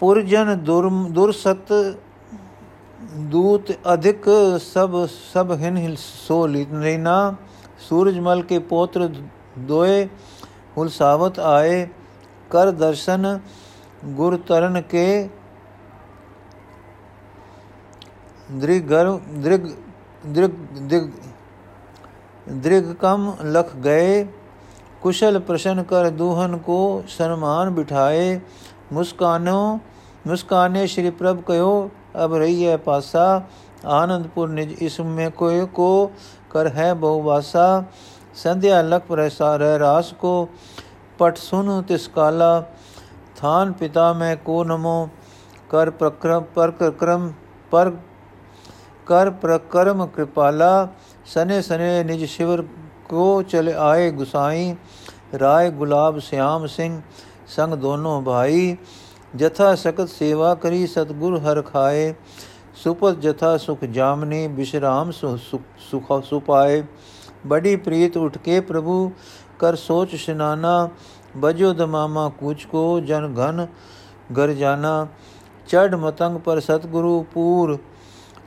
[0.00, 1.72] ਪੁਰਜਨ ਦੁਰਸਤ
[3.30, 4.28] ਦੂਤ ਅਧਿਕ
[4.62, 7.34] ਸਭ ਸਭ ਹਿਨ ਸੋ ਲੀਨਾ
[7.88, 9.08] ਸੂਰਜਮਲ ਕੇ ਪੋਤਰ
[9.58, 10.06] ਦੋਏ
[10.76, 11.86] ਹੁਲਸਾਵਤ ਆਏ
[12.50, 13.38] ਕਰ ਦਰਸ਼ਨ
[14.06, 15.28] ਗੁਰ ਤਰਨ ਕੇ
[18.50, 19.66] ਦ੍ਰਿਗਰ ਦ੍ਰਿਗ
[20.24, 20.50] ਦ੍ਰਿਗ
[20.82, 21.10] ਦਿਗ
[22.52, 24.24] ਦ੍ਰਿਗ ਕਮ ਲਖ ਗਏ
[25.02, 28.38] ਕੁਸ਼ਲ ਪ੍ਰਸ਼ਨ ਕਰ ਦੂਹਨ ਕੋ ਸਨਮਾਨ ਬਿਠਾਏ
[28.92, 29.78] ਮੁਸਕਾਨੋ
[30.26, 31.90] ਮੁਸਕਾਨੇ ਸ਼੍ਰੀ ਪ੍ਰਭ ਕਯੋ
[32.24, 33.42] ਅਬ ਰਹੀ ਹੈ ਪਾਸਾ
[33.86, 36.10] ਆਨੰਦਪੁਰ ਨਿਜ ਇਸ ਮੇ ਕੋਇ ਕੋ
[36.50, 37.84] ਕਰ ਹੈ ਬਹੁ ਵਾਸਾ
[38.34, 40.48] ਸੰਧਿਆ ਲਖ ਪ੍ਰਸਾਰ ਰਾਸ ਕੋ
[41.18, 42.62] ਪਟ ਸੁਨ ਤਿਸ ਕਾਲਾ
[43.36, 45.08] ਥਾਨ ਪਿਤਾ ਮੈਂ ਕੋ ਨਮੋ
[45.70, 47.32] ਕਰ ਪ੍ਰਕਰਮ ਪਰ ਕਰਮ
[47.70, 47.92] ਪਰ
[49.08, 50.88] ਕਰ ਪ੍ਰਕਰਮ ਕਿਰਪਾਲਾ,
[51.26, 52.62] ਸਨੇ ਸਨੇ ਨਿਜ ਸ਼ਿਵਰ
[53.08, 54.74] ਕੋ ਚਲੇ ਆਏ ਗੁਸਾਈ,
[55.40, 57.00] ਰਾਏ ਗੁਲਾਬ ਸਿਆਮ ਸਿੰਘ,
[57.48, 58.76] ਸੰਗ ਦੋਨੋਂ ਭਾਈ।
[59.36, 62.14] ਜਥਾ ਸਕਤ ਸੇਵਾ ਕਰੀ, ਸਤਗੁਰ ਹਰ ਖਾਏ।
[62.74, 66.82] ਸੁਪਤ ਜਥਾ ਸੁਖ ਜਾਮਨੀ, ਬਿਸ਼ਰਾਮ ਸੁਖ ਸੁਪਾਏ।
[67.46, 69.10] ਬੜੀ ਪ੍ਰੀਤ ਉਠ ਕੇ ਪ੍ਰਭੂ,
[69.58, 70.88] ਕਰ ਸੋਚ ਸ਼ਨਾਨਾ,
[71.36, 73.66] ਬਜੋ ਦਮਾਮਾ ਕੁਚ ਕੋ ਜਨ ਘਨ
[74.36, 75.06] ਗਰ ਜਾਣਾ
[75.68, 77.78] ਚੜ ਮਤੰਗ ਪਰ ਸਤਗੁਰੂ ਪੂਰ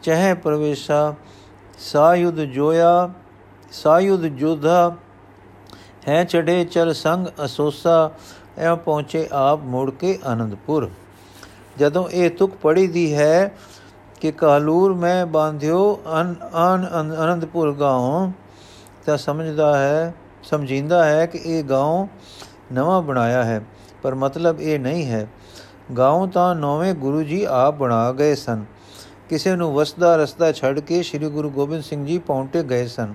[0.03, 1.13] ਚਹਿ ਪ੍ਰਵੇਸ਼ਾ,
[1.79, 3.09] ਸਾਯੁਧ ਜੋਇਆ,
[3.71, 4.95] ਸਾਯੁਧ ਜੋਧਾ
[6.07, 8.11] ਹੈ ਚੜੇ ਚਲ ਸੰਗ ਅਸੋਸਾ
[8.57, 10.89] ਐਵੇਂ ਪਹੁੰਚੇ ਆਪ ਮੁੜ ਕੇ ਆਨੰਦਪੁਰ।
[11.77, 13.51] ਜਦੋਂ ਇਹ ਤੁਕ ਪੜੀ ਦੀ ਹੈ
[14.21, 16.35] ਕਿ ਕਾਲੂਰ ਮੈਂ ਬਾਂਧਿਓ ਅਨ
[16.71, 18.31] ਅਨ, ਆਨੰਦਪੁਰ ਗਾਉਂ,
[19.05, 22.07] ਤਾਂ ਸਮਝਦਾ ਹੈ, ਸਮਝਿੰਦਾ ਹੈ ਕਿ ਇਹ ਗਾਉਂ
[22.73, 23.61] ਨਵਾਂ ਬਣਾਇਆ ਹੈ,
[24.03, 25.27] ਪਰ ਮਤਲਬ ਇਹ ਨਹੀਂ ਹੈ।
[25.97, 28.65] ਗਾਉਂ ਤਾਂ ਨੌਵੇਂ ਗੁਰੂ ਜੀ ਆਪ ਬਣਾ ਗਏ ਸਨ।
[29.31, 33.13] ਕਿਸੇ ਨੂੰ ਵਸਦਾ ਰਸਤਾ ਛੱਡ ਕੇ ਸ੍ਰੀ ਗੁਰੂ ਗੋਬਿੰਦ ਸਿੰਘ ਜੀ ਪੌਂਟੇ ਗਏ ਸਨ।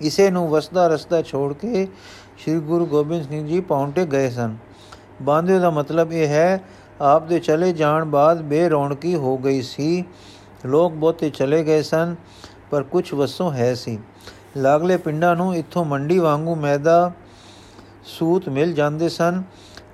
[0.00, 1.86] ਇਸੇ ਨੂੰ ਵਸਦਾ ਰਸਤਾ ਛੋੜ ਕੇ
[2.38, 4.56] ਸ੍ਰੀ ਗੁਰੂ ਗੋਬਿੰਦ ਸਿੰਘ ਜੀ ਪੌਂਟੇ ਗਏ ਸਨ।
[5.22, 6.60] ਬਾਂਧੇ ਦਾ ਮਤਲਬ ਇਹ ਹੈ,
[7.00, 10.04] ਆਪ ਦੇ ਚਲੇ ਜਾਣ ਬਾਅਦ ਬੇਰੌਣਕੀ ਹੋ ਗਈ ਸੀ।
[10.66, 12.14] ਲੋਕ ਬਹੁਤੇ ਚਲੇ ਗਏ ਸਨ,
[12.70, 13.98] ਪਰ ਕੁਝ ਵਸੋਂ ਹੈ ਸੀ।
[14.56, 17.12] ਲਾਗਲੇ ਪਿੰਡਾਂ ਨੂੰ ਇੱਥੋਂ ਮੰਡੀ ਵਾਂਗੂ ਮੈਦਾ
[18.04, 19.42] ਸੂਤ ਮਿਲ ਜਾਂਦੇ ਸਨ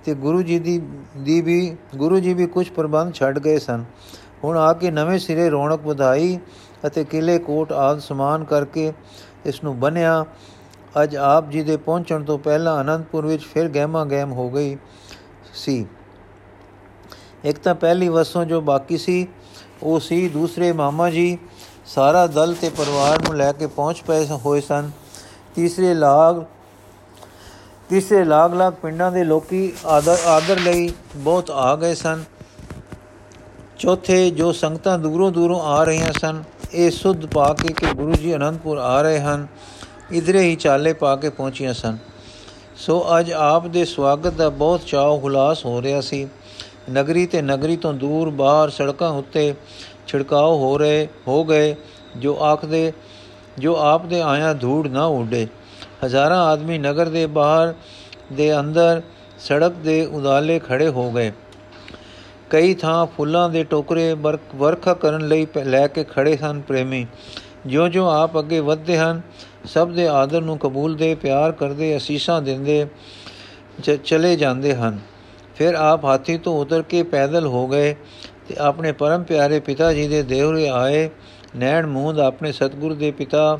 [0.04, 0.80] ਤੇ ਗੁਰੂ ਜੀ ਦੀ
[1.16, 3.84] ਦੀ ਵੀ, ਗੁਰੂ ਜੀ ਵੀ ਕੁਝ ਪ੍ਰਬੰਧ ਛੱਡ ਗਏ ਸਨ।
[4.46, 6.38] ਹੁਣ ਆ ਕੇ ਨਵੇਂ ਸਿਰੇ ਰੌਣਕ ਵਧਾਈ
[6.86, 8.92] ਅਤੇ ਕਿਲੇ ਕੋਟ ਆਦ ਸਮਾਨ ਕਰਕੇ
[9.46, 10.24] ਇਸ ਨੂੰ ਬਨਿਆ
[11.02, 14.76] ਅੱਜ ਆਪ ਜੀ ਦੇ ਪਹੁੰਚਣ ਤੋਂ ਪਹਿਲਾਂ ਅਨੰਦਪੁਰ ਵਿੱਚ ਫਿਰ ਗਹਿਮਾ ਗਹਿਮ ਹੋ ਗਈ
[15.54, 15.86] ਸੀ।
[17.44, 19.26] ਇੱਕ ਤਾਂ ਪਹਿਲੀ ਵਸੋਂ ਜੋ ਬਾਕੀ ਸੀ,
[19.82, 21.38] ਉਹ ਸੀ ਦੂਸਰੇ ਮਾਮਾ ਜੀ।
[21.86, 24.90] ਸਾਰਾ ਦਲ ਤੇ ਪਰਿਵਾਰ ਨੂੰ ਲੈ ਕੇ ਪਹੁੰਚ ਪਏ ਹੋਏ ਸਨ।
[25.54, 26.42] ਤੀਸਰੇ ਲਾਗ
[27.88, 32.24] ਤੀਸਰੇ ਲਾਗ ਲਾਗ ਪਿੰਡਾਂ ਦੇ ਲੋਕੀ ਆਦਰ ਆਦਰ ਲਈ ਬਹੁਤ ਆ ਗਏ ਸਨ।
[33.78, 36.42] ਚੌਥੇ ਜੋ ਸੰਗਤਾਂ ਦੂਰੋਂ ਦੂਰੋਂ ਆ ਰਹੀਆਂ ਸਨ,
[36.74, 39.46] ਇਹ ਸੁਧ ਪਾ ਕੇ ਕਿ ਗੁਰੂ ਜੀ ਅਨੰਦਪੁਰ ਆ ਰਹੇ ਹਨ,
[40.12, 41.98] ਇਧਰੇ ਹੀ ਚਾਲੇ ਪਾ ਕੇ ਪਹੁੰਚੀਆਂ ਸਨ।
[42.76, 46.26] ਸੋ ਅੱਜ ਆਪ ਦੇ ਸਵਾਗਤ ਦਾ ਬਹੁਤ ਚਾਅ ਹੁਲਾਸ ਹੋ ਰਿਹਾ ਸੀ।
[46.92, 49.54] ਨਗਰੀ ਤੇ ਨਗਰੀ ਤੋਂ ਦੂਰ ਬਾਹਰ ਸੜਕਾਂ ਉੱਤੇ
[50.06, 51.74] ਛਿੜਕਾਓ ਹੋ ਰਹੇ, ਹੋ ਗਏ,
[52.16, 52.92] ਜੋ ਆਖਦੇ,
[53.58, 55.46] ਜੋ ਆਪ ਦੇ ਆਇਆ ਧੂੜ ਨਾ ਉੱਡੇ।
[56.04, 57.74] ਹਜ਼ਾਰਾਂ ਆਦਮੀ ਨਗਰ ਦੇ ਬਾਹਰ
[58.32, 59.02] ਦੇ ਅੰਦਰ
[59.38, 61.32] ਸੜਕ ਦੇ ਉਦਾਲੇ ਖੜੇ ਹੋ ਗਏ।
[62.50, 64.16] ਕਈ ਥਾਂ ਫੁੱਲਾਂ ਦੇ ਟੋਕਰੇ
[64.56, 67.06] ਵਰਖਾ ਕਰਨ ਲਈ ਲੈ ਕੇ ਖੜੇ ਹਨ ਪ੍ਰੇਮੀ।
[67.66, 69.20] ਜਿਉਂ-ਜਿਉਂ ਆਪ ਅੱਗੇ ਵਧਦੇ ਹਨ,
[69.64, 72.86] ਸਭ ਦੇ ਆਦਰ ਨੂੰ ਕਬੂਲਦੇ ਪਿਆਰ ਕਰਦੇ, ਅਸੀਸਾਂ ਦਿੰਦੇ
[74.04, 74.98] ਚਲੇ ਜਾਂਦੇ ਹਨ।
[75.56, 77.94] ਫਿਰ ਆਪ ਹਾਥੀ ਤੋਂ ਉਤਰ ਕੇ ਪੈਦਲ ਹੋ ਗਏ
[78.48, 81.10] ਤੇ ਆਪਣੇ ਪਰਮ ਪਿਆਰੇ ਪਿਤਾ ਜੀ ਦੇ ਦੇਵਰੇ ਆਏ।
[81.56, 83.58] ਨੈਣ ਮੂੰਦ ਆਪਣੇ ਸਤਗੁਰ ਦੇ ਪਿਤਾ,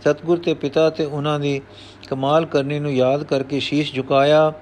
[0.00, 1.60] ਸਤਗੁਰ ਤੇ ਪਿਤਾ ਤੇ ਉਹਨਾਂ ਦੀ
[2.08, 4.52] ਕਮਾਲ ਕਰਨੀ ਨੂੰ ਯਾਦ ਕਰਕੇ ਸ਼ੀਸ਼ ਝੁਕਾਇਆ।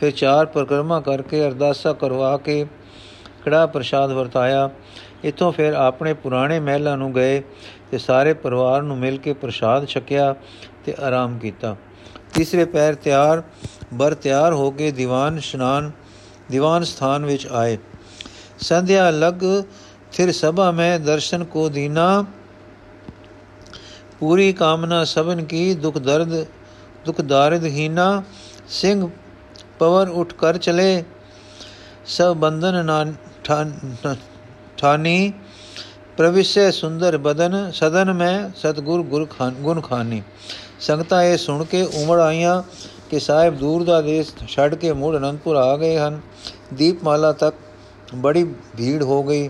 [0.00, 2.66] ਫਿਰ ਚਾਰ ਪ੍ਰਕਰਮਾ ਕਰਕੇ ਅਰਦਾਸਾ ਕਰਵਾ ਕੇ
[3.44, 4.70] ਕੜਾ ਪ੍ਰਸ਼ਾਦ ਵਰਤਾਇਆ,
[5.24, 7.42] ਇਥੋਂ ਫਿਰ ਆਪਣੇ ਪੁਰਾਣੇ ਮਹਿਲਾਂ ਨੂੰ ਗਏ
[7.90, 10.34] ਤੇ ਸਾਰੇ ਪਰਿਵਾਰ ਨੂੰ ਮਿਲ ਕੇ ਪ੍ਰਸ਼ਾਦ ਛਕਿਆ
[10.84, 11.76] ਤੇ ਆਰਾਮ ਕੀਤਾ।
[12.34, 13.42] ਤੀਸਰੇ ਪੈਰ ਤਿਆਰ,
[13.94, 15.90] ਬਰ ਤਿਆਰ ਹੋ ਕੇ ਦੀਵਾਨ ਇਸ਼ਨਾਨ,
[16.50, 17.78] ਦੀਵਾਨ ਸਥਾਨ ਵਿੱਚ ਆਏ।
[18.58, 19.44] ਸੰਧਿਆ ਲਗ,
[20.12, 22.24] ਫਿਰ ਸਭਾ ਮੈਂ ਦਰਸ਼ਨ ਕੋ ਦੀਨਾ।
[24.20, 26.44] ਪੂਰੀ ਕਾਮਨਾ ਸਭਨ ਕੀ, ਦੁਖ ਦਰਦ,
[27.04, 28.22] ਦੁਖ ਦਾਰਿਦ ਹੀਨਾ।
[28.68, 29.08] ਸਿੰਘ
[29.78, 31.04] ਪਵਰ ਉਠ ਕਰ ਚਲੇ,
[32.06, 32.84] ਸਭ ਬੰਧਨ
[33.50, 34.14] ਨਾ
[34.78, 35.32] ਠਾਨੀ
[36.16, 40.22] ਪ੍ਰਵਿਸ਼ੇ ਸੁੰਦਰ ਬਦਨ ਸਦਨ ਮੈਂ ਸਤਗੁਰ ਗੁਰ ਖਾਨ ਗੁਣ ਖਾਨੀ
[40.80, 42.62] ਸੰਗਤਾਂ ਇਹ ਸੁਣ ਕੇ ਉਮੜ ਆਈਆਂ
[43.10, 46.20] ਕਿ ਸਾਹਿਬ ਦੂਰ ਦਾ ਦੇਸ਼ ਛੱਡ ਕੇ ਮੁੜ ਅਨੰਦਪੁਰ ਆ ਗਏ ਹਨ
[46.74, 47.54] ਦੀਪਮਾਲਾ ਤੱਕ
[48.14, 48.44] ਬੜੀ
[48.76, 49.48] ਭੀੜ ਹੋ ਗਈ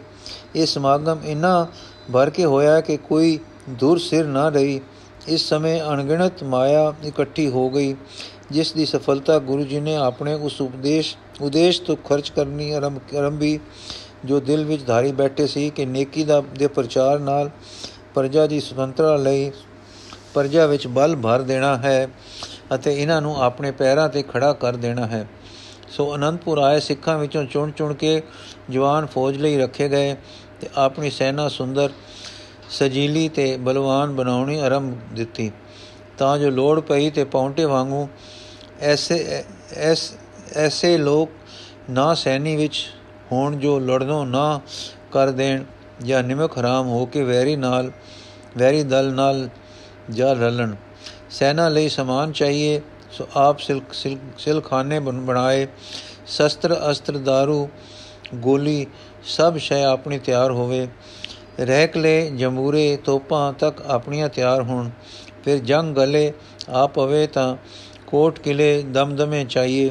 [0.57, 1.67] ਇਹ ਸਮਾਗਮ ਇਨਾ
[2.13, 3.39] ਭਰ ਕੇ ਹੋਇਆ ਕਿ ਕੋਈ
[3.71, 4.81] ਦੂਰ ਸਿਰ ਨਾ ਰਹੀ
[5.29, 7.95] ਇਸ ਸਮੇਂ ਅਣਗਿਣਤ ਮਾਇਆ ਇਕੱਠੀ ਹੋ ਗਈ
[8.53, 13.59] ਜਿਸ ਦੀ ਸਫਲਤਾ ਗੁਰੂ ਜੀ ਨੇ ਆਪਣੇ ਉਸ ਉਪਦੇਸ਼, ਉਦੇਸ਼ ਤੋਂ ਖਰਚ ਕਰਨੀ ਆਰੰਭੀ
[14.25, 17.51] ਜੋ ਦਿਲ ਵਿੱਚ ਧਾਰੀ ਬੈਠੇ ਸੀ ਕਿ ਨੇਕੀ ਦਾ, ਦੇ ਪ੍ਰਚਾਰ ਨਾਲ
[18.15, 19.51] ਪ੍ਰਜਾ ਦੀ ਸੁਤੰਤਰਤਾ ਲਈ
[20.35, 22.09] ਪ੍ਰਜਾ ਵਿੱਚ ਬਲ ਭਰ ਦੇਣਾ ਹੈ
[22.75, 25.27] ਅਤੇ ਇਹਨਾਂ ਨੂੰ ਆਪਣੇ ਪੈਰਾਂ ਤੇ ਖੜਾ ਕਰ ਦੇਣਾ ਹੈ।
[25.89, 28.23] ਸੋ ਅਨੰਦਪੁਰ ਆਏ ਸਿੱਖਾਂ ਵਿੱਚੋਂ ਚੁਣ ਚੁਣ ਕੇ
[28.71, 30.15] ਜਵਾਨ ਫੌਜ ਲਈ ਰੱਖੇ ਗਏ
[30.61, 31.91] ਤੇ ਆਪਣੀ ਸੈਨਾ ਸੁੰਦਰ,
[32.71, 35.53] ਸਜੀਲੀ ਤੇ ਬਲਵਾਨ ਬਣਾਉਣੀ ਆਰੰਭ ਦਿੱਤੀ।
[36.19, 38.09] ਤਾਂ ਜੋ ਲੋੜ ਪਈ ਤੇ ਪੌਂਟੇ ਵਾਂਗੂ
[38.81, 39.45] ਐਸੇ
[39.77, 40.13] ਐਸ
[40.57, 41.31] ਐਸੇ ਲੋਕ
[41.91, 42.85] ਨਾ ਸੈਨੀ ਵਿੱਚ
[43.33, 44.61] ਹੋਣ ਜੋ ਲੜਨੋਂ ਨਾ
[45.13, 45.65] ਕਰ ਦੇਣ
[46.03, 47.91] ਜਾਂ ਨਿਮਕ ਹਰਾਮ ਹੋ ਕੇ ਵੈਰੀ ਨਾਲ,
[48.59, 49.49] ਵੈਰੀ ਦਲ ਨਾਲ
[50.11, 50.75] ਜਾ ਰਲਣ।
[51.31, 53.95] ਸੈਨਾ ਲਈ ਸਮਾਨ ਚਾਹੀਏ, ਸੋ ਆਪ ਸਿਲਕ
[54.39, 55.67] ਸਿਲਖਾਨੇ ਬਣਾਏ,
[56.27, 57.69] ਸ਼ਸਤਰ ਅਸਤਰ दारू
[58.35, 58.87] ਗੋਲੀ
[59.25, 60.89] ਸਭ ਸ਼ੈ ਆਪਣੀ ਤਿਆਰ ਹੋਵੇ।
[61.61, 64.91] ਰਹਿਕਲੇ ਜਮੂਰੇ ਤੋਪਾਂ ਤੱਕ ਆਪਣੀਆਂ ਤਿਆਰ ਹੋਣ।
[65.45, 66.33] ਫਿਰ ਜੰਗ ਗਲੇ
[66.71, 67.57] ਆ ਪਵੇ ਤਾਂ
[68.07, 69.91] ਕੋਟ ਕਿਲੇ ਦਮਦਮੇ ਚਾਹੀਏ।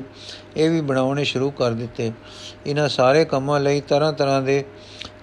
[0.58, 2.12] ਇਹ ਵੀ ਬਣਾਉਣੇ ਸ਼ੁਰੂ ਕਰ ਦਿੱਤੇ।
[2.68, 4.64] ਇਹਨਾਂ ਸਾਰੇ ਕੰਮਾਂ ਲਈ ਤਰ੍ਹਾਂ ਤਰ੍ਹਾਂ ਦੇ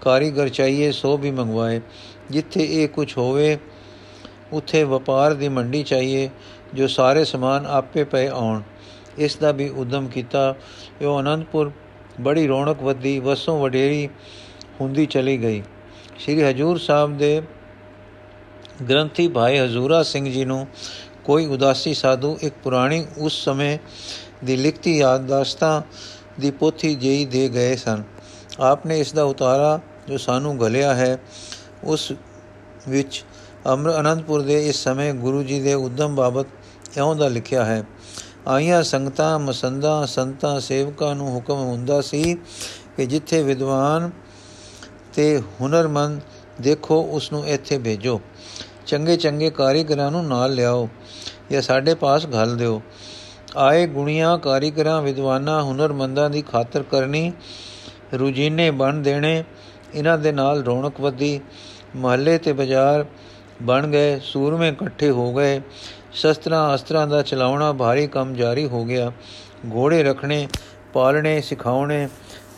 [0.00, 1.80] ਕਾਰੀਗਰ ਚਾਹੀਏ, ਸੋ ਵੀ ਮੰਗਵਾਏ।
[2.30, 3.58] ਜਿੱਥੇ ਇਹ ਕੁਝ ਹੋਵੇ,
[4.52, 6.30] ਉੱਥੇ ਵਪਾਰ ਦੀ ਮੰਡੀ ਚਾਹੀਏ,
[6.74, 8.62] ਜੋ ਸਾਰੇ ਸਮਾਨ ਆਪੇ ਪਏ ਆਉਣ।
[9.18, 10.54] ਇਸ ਦਾ ਵੀ ਉਦਮ ਕੀਤਾ।
[11.02, 11.72] ਇਹ ਅਨੰਦਪੁਰ
[12.20, 14.08] ਬੜੀ ਰੌਣਕ ਵਧੀ, ਵਸੋਂ ਵਡੇਰੀ
[14.80, 15.62] ਹੁੰਦੀ ਚਲੀ ਗਈ।
[16.18, 17.42] ਸ੍ਰੀ ਹਜੂਰ ਸਾਹਿਬ ਦੇ
[18.88, 20.66] ਗ੍ਰੰਥੀ ਭਾਈ ਹਜ਼ੂਰਾ ਸਿੰਘ ਜੀ ਨੂੰ
[21.24, 23.78] ਕੋਈ ਉਦਾਸੀ ਸਾਧੂ ਇੱਕ ਪੁਰਾਣੀ ਉਸ ਸਮੇਂ
[24.44, 25.80] ਦੀ ਲਿਖਤੀ ਯਾਦਦਾਸ਼ਤਾਂ
[26.40, 28.02] ਦੀ ਪੋਥੀ ਜਿਹੀ ਦੇ ਗਏ ਸਨ।
[28.60, 31.18] ਆਪਨੇ ਇਸ ਦਾ ਉਤਾਰਾ ਜੋ ਸਾਨੂੰ ਗਲਿਆ ਹੈ,
[31.84, 32.12] ਉਸ
[32.88, 33.24] ਵਿੱਚ
[33.72, 36.46] ਅਮਰ, ਅਨੰਦਪੁਰ ਦੇ ਇਸ ਸਮੇਂ ਗੁਰੂ ਜੀ ਦੇ ਉਦਮ ਬਾਬਤ
[36.96, 37.84] ਇਉਂ ਦਾ ਲਿਖਿਆ ਹੈ,
[38.48, 42.34] ਆਈਆਂ ਸੰਗਤਾਂ, ਮਸੰਦਾਂ, ਸੰਤਾਂ, ਸੇਵਕਾਂ ਨੂੰ ਹੁਕਮ ਹੁੰਦਾ ਸੀ
[42.96, 44.10] ਕਿ ਜਿੱਥੇ ਵਿਦਵਾਨ
[45.14, 46.20] ਤੇ ਹੁਨਰਮੰਦ
[46.60, 48.20] ਦੇਖੋ, ਉਸ ਨੂੰ ਇੱਥੇ ਭੇਜੋ।
[48.90, 50.88] ਚੰਗੇ ਚੰਗੇ ਕਾਰੀਗਰਾਂ ਨੂੰ ਨਾਲ ਲਿਆਓ
[51.50, 52.80] ਜਾਂ ਸਾਡੇ ਪਾਸ ਘੱਲ ਦਿਓ।
[53.56, 57.32] ਆਏ ਗੁਣੀਆਂ ਕਾਰੀਗਰਾਂ, ਵਿਦਵਾਨਾਂ, ਹੁਨਰਮੰਦਾਂ ਦੀ ਖਾਤਰ ਕਰਨੀ
[58.14, 59.44] ਰੁਜੀਨੇ ਬਣ ਦੇਣੇ,
[59.94, 61.40] ਇਹਨਾਂ ਦੇ ਨਾਲ ਰੌਣਕ ਵਧੀ,
[61.96, 63.04] ਮਹੱਲੇ ਤੇ ਬਾਜ਼ਾਰ
[63.62, 65.60] ਬਣ ਗਏ, ਸੂਰਮੇ ਇਕੱਠੇ ਹੋ ਗਏ,
[66.12, 69.12] ਸ਼ਸਤਰਾਂ ਅਸਤਰਾਂ ਦਾ ਚਲਾਉਣਾ ਭਾਰੀ ਕੰਮ ਜਾਰੀ ਹੋ ਗਿਆ।
[69.74, 70.46] ਘੋੜੇ ਰੱਖਣੇ,
[70.92, 72.08] ਪਾਲਣੇ, ਸਿਖਾਉਣੇ,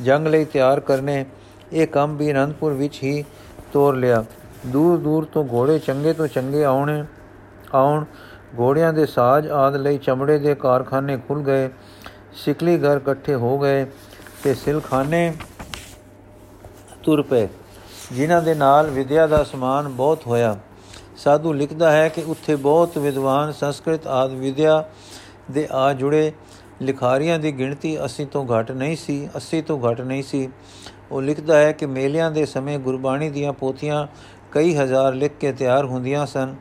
[0.03, 1.25] ਜੰਗ ਲਈ ਤਿਆਰ ਕਰਨੇ,
[1.73, 3.25] ਇਹ ਕੰਮ ਵੀ ਅਨੰਦਪੁਰ ਵਿੱਚ ਹੀ
[3.73, 4.25] ਤੋਰ ਲਿਆ।
[4.66, 7.05] ਦੂਰ ਦੂਰ ਤੋਂ ਘੋੜੇ ਚੰਗੇ ਤੋਂ ਚੰਗੇ ਆਉਣੇ,
[7.75, 8.05] ਆਉਣ।
[8.59, 11.70] ਘੋੜਿਆਂ ਦੇ ਸਾਜ਼ ਆਦ ਲਈ ਚਮੜੇ ਦੇ ਕਾਰਖਾਨੇ ਖੁੱਲ ਗਏ,
[12.33, 13.87] ਸਿਕਲੀ ਘਰ ਇਕੱਠੇ ਹੋ ਗਏ
[14.44, 15.35] ਤੇ ਸਿਲਖਾਨੇ
[17.03, 17.48] ਤੁਰ ਪਏ।
[18.12, 20.59] ਜਿਨ੍ਹਾਂ ਦੇ ਨਾਲ ਵਿਦਿਆ ਦਾ ਸਮਾਨ ਬਹੁਤ ਹੋਇਆ।
[21.16, 24.85] ਸਾਧੂ ਲਿਖਦਾ ਹੈ ਕਿ ਉੱਥੇ ਬਹੁਤ ਵਿਦਵਾਨ ਸੰਸਕ੍ਰਿਤ ਆਦ ਵਿਦਿਆ
[25.51, 26.33] ਦੇ ਆ ਜੁੜੇ।
[26.83, 30.48] ਲਿਖਾਰੀਆਂ ਦੀ ਗਿਣਤੀ 80 ਤੋਂ ਘੱਟ ਨਹੀਂ ਸੀ 80 ਤੋਂ ਘੱਟ ਨਹੀਂ ਸੀ।
[31.11, 34.07] ਉਹ ਲਿਖਦਾ ਹੈ ਕਿ ਮੇਲਿਆਂ ਦੇ ਸਮੇਂ ਗੁਰਬਾਣੀ ਦੀਆਂ ਪੋਥੀਆਂ
[34.53, 36.55] ਕਈ ਹਜ਼ਾਰ ਲਿਖ ਕੇ ਤਿਆਰ ਹੁੰਦੀਆਂ ਸਨ,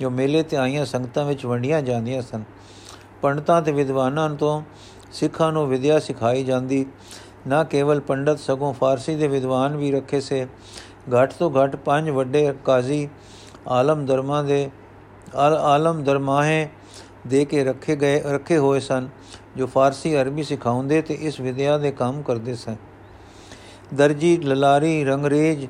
[0.00, 2.42] ਜੋ ਮੇਲੇ ਤੇ ਆਈਆਂ ਸੰਗਤਾਂ ਵਿੱਚ ਵੰਡੀਆਂ ਜਾਂਦੀਆਂ ਸਨ।
[3.22, 4.62] ਪੰਡਤਾਂ ਤੇ ਵਿਦਵਾਨਾਂ ਤੋਂ
[5.12, 6.84] ਸਿੱਖਾਂ ਨੂੰ ਵਿਦਿਆ ਸਿਖਾਈ ਜਾਂਦੀ।
[7.46, 10.46] ਨਾ ਕੇਵਲ ਪੰਡਤ ਸਗੋਂ ਫਾਰਸੀ ਦੇ ਵਿਦਵਾਨ ਵੀ ਰੱਖੇ ਸੇ।
[11.14, 13.08] ਘੱਟ ਤੋਂ ਘੱਟ ਪੰਜ ਵੱਡੇ ਕਾਜ਼ੀ
[13.68, 14.70] ਆਲਮ ਦਰਮਾ ਦੇ
[15.36, 16.68] ਆਲਮ ਦਰਮਾਹੇ
[17.26, 19.08] ਦੇ ਕੇ ਰੱਖੇ ਗਏ, ਰੱਖੇ ਹੋਏ ਸਨ,
[19.56, 22.76] ਜੋ ਫਾਰਸੀ ਅਰਬੀ ਸਿਖਾਉਂਦੇ ਤੇ ਇਸ ਵਿਦਿਆ ਦੇ ਕੰਮ ਕਰਦੇ ਸਨ।
[23.94, 25.66] ਦਰਜੀ, ਲਲਾਰੀ, ਰੰਗਰੇਜ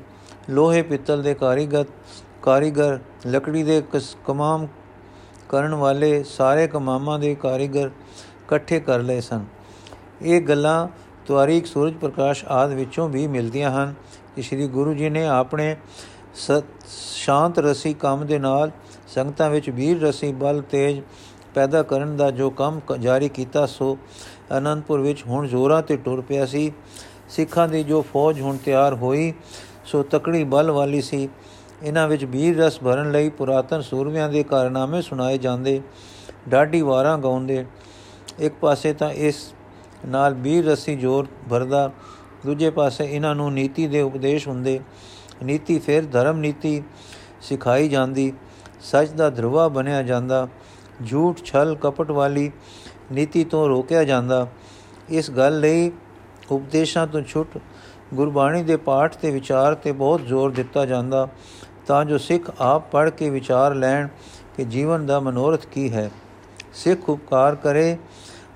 [0.49, 1.85] ਲੋਹੇ ਪਿੱਤਲ ਦੇ ਕਾਰੀਗਰ
[2.41, 3.81] ਕਾਰੀਗਰ, ਲੱਕੜੀ ਦੇ
[4.25, 4.67] ਕਮਾਮ
[5.49, 9.45] ਕਰਨ ਵਾਲੇ ਸਾਰੇ ਕਮਾਮਾਂ ਦੇ ਕਾਰੀਗਰ ਇਕੱਠੇ ਕਰ ਲਏ ਸਨ।
[10.21, 10.87] ਇਹ ਗੱਲਾਂ
[11.27, 13.93] ਤਵਾਰੀਖ ਸੂਰਜ ਪ੍ਰਕਾਸ਼ ਆਦ ਵਿੱਚੋਂ ਵੀ ਮਿਲਦੀਆਂ ਹਨ
[14.35, 15.75] ਕਿ ਸ੍ਰੀ ਗੁਰੂ ਜੀ ਨੇ ਆਪਣੇ
[16.87, 18.71] ਸ਼ਾਂਤ ਰਸੀ ਕੰਮ ਦੇ ਨਾਲ
[19.07, 21.01] ਸੰਗਤਾਂ ਵਿੱਚ ਵੀਰ ਰਸੀ ਬਲ ਤੇਜ
[21.55, 23.97] ਪੈਦਾ ਕਰਨ ਦਾ ਜੋ ਕੰਮ ਜਾਰੀ ਕੀਤਾ, ਸੋ
[24.57, 26.71] ਅਨੰਦਪੁਰ ਵਿੱਚ ਹੁਣ ਜ਼ੋਰਾਂ ਤੇ ਟੁਰ ਪਿਆ ਸੀ।
[27.29, 29.33] ਸਿੱਖਾਂ ਦੀ ਜੋ ਫੌਜ ਹੁਣ ਤਿਆਰ ਹੋਈ
[29.85, 31.27] ਸੋ ਤਕੜੀ ਬਲ ਵਾਲੀ ਸੀ।
[31.83, 35.81] ਇਹਨਾਂ ਵਿੱਚ ਵੀਰ ਰਸ ਭਰਨ ਲਈ ਪੁਰਾਤਨ ਸੂਰਮਿਆਂ ਦੇ ਕਾਰਨਾਮੇ ਸੁਣਾਏ ਜਾਂਦੇ,
[36.49, 37.65] ਡਾਢੀ ਵਾਰਾਂ ਗਾਉਂਦੇ।
[38.39, 39.53] ਇੱਕ ਪਾਸੇ ਤਾਂ ਇਸ
[40.05, 41.91] ਨਾਲ ਵੀਰ ਰਸੀ ਜੋਰ ਭਰਦਾ,
[42.45, 44.79] ਦੂਜੇ ਪਾਸੇ ਇਹਨਾਂ ਨੂੰ ਨੀਤੀ ਦੇ ਉਪਦੇਸ਼ ਹੁੰਦੇ।
[45.43, 46.81] ਨੀਤੀ ਫਿਰ ਧਰਮ ਨੀਤੀ
[47.41, 48.33] ਸਿਖਾਈ ਜਾਂਦੀ,
[48.81, 50.47] ਸੱਚ ਦਾ ਧਰਵਾ ਬਣਿਆ ਜਾਂਦਾ,
[51.05, 52.51] ਝੂਠ, ਛਲ, ਕਪਟ ਵਾਲੀ
[53.11, 54.47] ਨੀਤੀ ਤੋਂ ਰੋਕਿਆ ਜਾਂਦਾ।
[55.09, 55.91] ਇਸ ਗੱਲ ਲਈ
[56.51, 57.57] ਉਪਦੇਸ਼ਾਂ ਤੋਂ ਛੁੱਟ
[58.13, 61.27] ਗੁਰਬਾਣੀ ਦੇ ਪਾਠ ਤੇ ਵਿਚਾਰ ਤੇ ਬਹੁਤ ਜ਼ੋਰ ਦਿੱਤਾ ਜਾਂਦਾ,
[61.87, 64.07] ਤਾਂ ਜੋ ਸਿੱਖ ਆਪ ਪੜ੍ਹ ਕੇ ਵਿਚਾਰ ਲੈਣ
[64.57, 66.09] ਕਿ ਜੀਵਨ ਦਾ ਮਨੋਰਥ ਕੀ ਹੈ।
[66.73, 67.97] ਸਿੱਖ ਉਪਕਾਰ ਕਰੇ,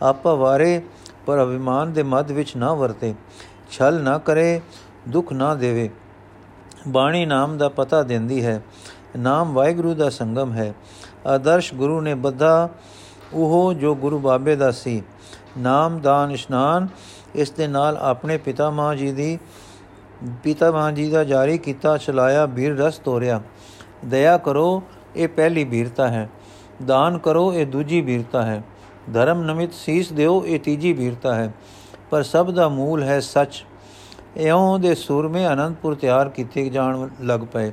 [0.02, 0.82] ਆਪਾ ਵਾਰੇ,
[1.26, 3.14] ਪਰ ਅਭਿਮਾਨ ਦੇ ਮੱਧ ਵਿੱਚ ਨਾ ਵਰਤੇ।
[3.72, 4.62] ਛਲ ਨਾ ਕਰੇ,
[5.08, 5.90] ਦੁੱਖ ਨਾ ਦੇਵੇ।
[6.88, 8.62] ਬਾਣੀ ਨਾਮ ਦਾ ਪਤਾ ਦਿੰਦੀ ਹੈ,
[9.18, 10.74] ਨਾਮ ਵਾਹਿਗੁਰੂ ਦਾ ਸੰਗਮ ਹੈ।
[11.28, 12.70] ਆਦਰਸ਼ ਗੁਰੂ ਨੇ ਬੱਧਾ,
[13.34, 15.02] ਉਹ ਜੋ ਗੁਰੂ ਬਾਬੇ ਦਾ ਸੀ।
[15.58, 16.88] ਨਾਮ ਦਾਨ ਇਸ਼ਨਾਨ
[17.36, 19.40] ਇਸ ਦੇ ਨਾਲ ਆਪਣੇ ਪਿਤਾ ਮਾਂ ਜੀ ਦੀ,
[20.44, 23.42] ਪਿਤਾ ਮਾਂ ਜੀ ਦਾ ਜਾਰੀ ਕੀਤਾ ਚਲਾਇਆ ਵੀਰ ਰਸ ਤੋਰਿਆ।
[24.06, 24.84] ਦਇਆ ਕਰੋ,
[25.16, 26.30] ਇਹ ਪਹਿਲੀ ਵੀਰਤਾ ਹੈ।
[26.86, 28.64] ਦਾਨ ਕਰੋ, ਇਹ ਦੂਜੀ ਵੀਰਤਾ ਹੈ।
[29.14, 31.54] ਧਰਮ ਨਮਿਤ ਸੀਸ ਦਿਓ, ਇਹ ਤੀਜੀ ਵੀਰਤਾ ਹੈ।
[32.10, 33.66] ਪਰ ਸਭ ਦਾ ਮੂਲ ਹੈ ਸੱਚ।
[34.38, 37.72] ਇਉਂ ਦੇ ਸੂਰਮੇ ਅਨੰਦਪੁਰ ਤਿਆਰ ਕੀਤੇ ਜਾਣ ਲੱਗ ਪਏ।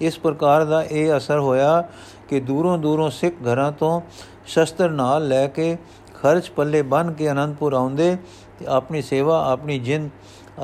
[0.00, 1.88] ਇਸ ਪ੍ਰਕਾਰ ਦਾ ਇਹ ਅਸਰ ਹੋਇਆ
[2.28, 4.00] ਕਿ ਦੂਰੋਂ ਦੂਰੋਂ ਸਿੱਖ ਘਰਾਂ ਤੋਂ
[4.46, 5.78] ਸ਼ਸਤਰ ਨਾਲ ਲੈ ਕੇ
[6.22, 8.16] ਖਰਚ ਪੱਲੇ ਬਨ ਕੇ ਅਨੰਦਪੁਰ ਆਉਂਦੇ
[8.58, 10.10] ਤੇ ਆਪਣੀ ਸੇਵਾ, ਆਪਣੀ ਜਿੰਦ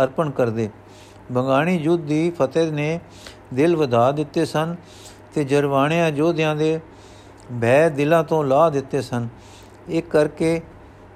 [0.02, 0.70] ਅਰਪਣ ਕਰਦੇ।
[1.32, 3.00] ਬੰਗਾਣੀ ਯੁੱਧ ਦੀ ਫਤਿਹ ਨੇ
[3.54, 4.76] ਦਿਲ ਵਧਾ ਦਿੱਤੇ ਸਨ
[5.34, 6.80] ਤੇ ਜਰਵਾਣਿਆਂ ਜੋਧਿਆਂ ਦੇ
[7.62, 9.28] ਭੈ ਦਿਲਾਂ ਤੋਂ ਲਾ ਦਿੱਤੇ ਸਨ।
[9.88, 10.60] ਇਹ ਕਰਕੇ,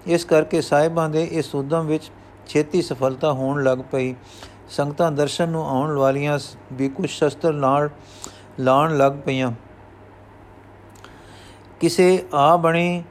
[0.07, 2.11] ਇਸ ਕਰਕੇ ਸਾਹਿਬਾਂ ਦੇ ਇਸ ਉਦਮ ਵਿੱਚ
[2.47, 4.15] ਛੇਤੀ ਸਫਲਤਾ ਹੋਣ ਲੱਗ ਪਈ।
[4.71, 6.39] ਸੰਗਤਾਂ ਦਰਸ਼ਨ ਨੂੰ ਆਉਣ ਵਾਲੀਆਂ
[6.73, 7.91] ਵੀ ਕੁਝ ਸ਼ਸਤਰ ਨਾਲ
[8.61, 9.53] ਲਾਣ ਲੱਗ ਪਈਆਂ।
[11.81, 13.03] ਕਿਸੇ ਆ ਬਣੀ,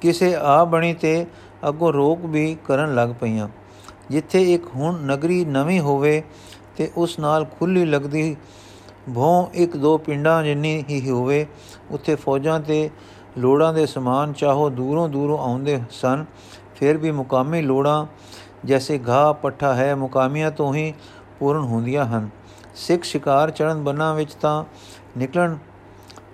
[0.00, 1.26] ਕਿਸੇ ਆ ਬਣੀ ਤੇ
[1.68, 3.48] ਅੱਗੋਂ ਰੋਕ ਵੀ ਕਰਨ ਲੱਗ ਪਈਆਂ।
[4.10, 6.22] ਜਿੱਥੇ ਇੱਕ ਹੁਣ ਨਗਰੀ ਨਵੀਂ ਹੋਵੇ
[6.76, 8.36] ਤੇ ਉਸ ਨਾਲ ਖੁੱਲੀ ਲੱਗਦੀ
[9.14, 11.46] ਭੋਂ ਇੱਕ ਦੋ ਪਿੰਡਾਂ ਜਿੰਨੀ ਹੀ ਹੋਵੇ,
[11.90, 12.90] ਉੱਥੇ ਫੌਜਾਂ ਤੇ
[13.38, 16.24] ਲੋੜਾਂ ਦੇ ਸਮਾਨ ਚਾਹੋ ਦੂਰੋਂ ਦੂਰੋਂ ਆਉਂਦੇ ਸਨ।
[16.76, 18.06] ਫਿਰ ਵੀ ਮੁਕਾਮੀ ਲੋੜਾਂ,
[18.64, 20.92] ਜੈਸੇ ਘਾ ਪੱਠਾ ਹੈ, ਮੁਕਾਮੀਆਂ ਤੋਂ ਹੀ
[21.38, 22.28] ਪੂਰਨ ਹੁੰਦੀਆਂ ਹਨ।
[22.74, 24.64] ਸਿੱਖ ਸ਼ਿਕਾਰ ਚੜਨ ਬਨਾਂ ਵਿੱਚ ਤਾਂ
[25.18, 25.56] ਨਿਕਲਣ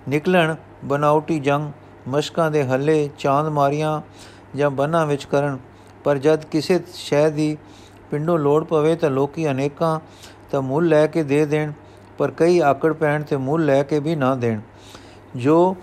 [0.09, 1.71] ਨਿਕਲਣ, ਬਨਾਉਟੀ ਜੰਗ,
[2.07, 4.01] ਮਸ਼ਕਾਂ ਦੇ ਹੱਲੇ ਚਾਂਦ ਮਾਰੀਆਂ
[4.55, 5.57] ਜਾਂ ਬਨਾਂ ਵਿੱਚ ਕਰਨ,
[6.03, 7.57] ਪਰ ਜਦ ਕਿਸੇ ਸ਼ੈ ਦੀ
[8.11, 9.99] ਪਿੰਡੋਂ ਲੋੜ ਪਵੇ ਤਾਂ ਲੋਕੀ ਅਨੇਕਾਂ
[10.51, 11.71] ਤਾਂ ਮੁੱਲ ਲੈ ਕੇ ਦੇ ਦੇਣ,
[12.17, 14.59] ਪਰ ਕਈ ਆਕੜ ਪੈਣ ਤੇ ਮੁੱਲ ਲੈ ਕੇ ਵੀ ਨਾ ਦੇਣ।
[15.35, 15.75] ਜੋ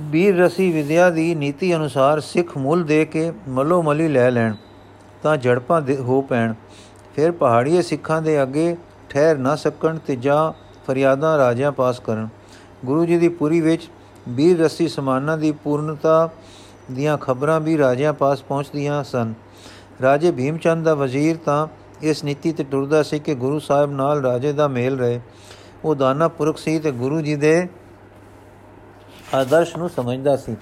[0.00, 4.54] ਵੀਰ ਰਸੀ ਵਿਦਿਆ ਦੀ ਨੀਤੀ ਅਨੁਸਾਰ ਸਿੱਖ ਮੁੱਲ ਦੇ ਕੇ ਮਲੋ ਮਲੀ ਲੈ ਲੈਣ,
[5.22, 6.54] ਤਾਂ ਝੜਪਾਂ ਹੋ ਪੈਣ।
[7.16, 8.76] ਫਿਰ ਪਹਾੜੀਏ ਸਿੱਖਾਂ ਦੇ ਅੱਗੇ
[9.10, 10.52] ਠਹਿਰ ਨਾ ਸਕਣ ਤੇ ਜਾਂ
[10.86, 12.28] ਫਰਿਆਦਾਂ ਰਾਜਿਆਂ ਪਾਸ ਕਰਨ।
[12.84, 13.88] ਗੁਰੂ ਜੀ ਦੀ ਪੁਰੀ ਵਿੱਚ
[14.28, 16.30] ਵੀਰ ਰਸੀ ਸਮਾਨਾਂ ਦੀ ਪੂਰਨਤਾ
[16.92, 19.34] ਦੀਆਂ ਖਬਰਾਂ ਵੀ ਰਾਜਿਆਂ ਪਾਸ ਪਹੁੰਚਦੀਆਂ ਸਨ।
[20.02, 21.66] ਰਾਜੇ ਭੀਮਚੰਦ ਦਾ ਵਜ਼ੀਰ ਤਾਂ
[22.02, 25.20] ਇਸ ਨੀਤੀ ਤੇ ਟੁਰਦਾ ਸੀ ਕਿ ਗੁਰੂ ਸਾਹਿਬ ਨਾਲ ਰਾਜੇ ਦਾ ਮੇਲ ਰਹੇ।
[25.84, 27.68] ਉਹ ਦਾਨਾ ਪੁਰਖ ਸੀ ਤੇ ਗੁਰੂ ਜੀ ਦੇ
[29.34, 30.56] ਆਦਰਸ਼ ਨੂੰ ਸਮਝਦਾ ਸੀ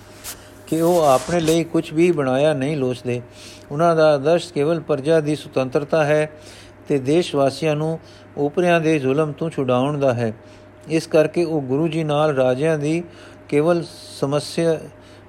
[0.67, 3.23] ਕਿ ਉਹ ਆਪਣੇ ਲਈ ਕੁਝ ਵੀ ਬਣਾਇਆ ਨਹੀਂ ਲੋਚਦੇ।
[3.71, 6.31] ਉਹਨਾਂ ਦਾ ਆਦਰਸ਼ ਕੇਵਲ ਪ੍ਰਜਾ ਦੀ ਸੁਤੰਤਰਤਾ ਹੈ
[6.89, 7.99] ਤੇ ਦੇਸ਼ ਵਾਸੀਆਂ ਨੂੰ
[8.37, 10.33] ਉਪਰਿਆਂ ਦੇ ਜ਼ੁਲਮ ਤੋਂ ਛੁਡਾਉਣ ਦਾ ਹੈ।
[10.89, 13.03] ਇਸ ਕਰਕੇ ਉਹ ਗੁਰੂ ਜੀ ਨਾਲ ਰਾਜਿਆਂ ਦੀ
[13.49, 13.85] ਕੇਵਲ
[14.21, 14.79] ਸਮੱਸਿਆ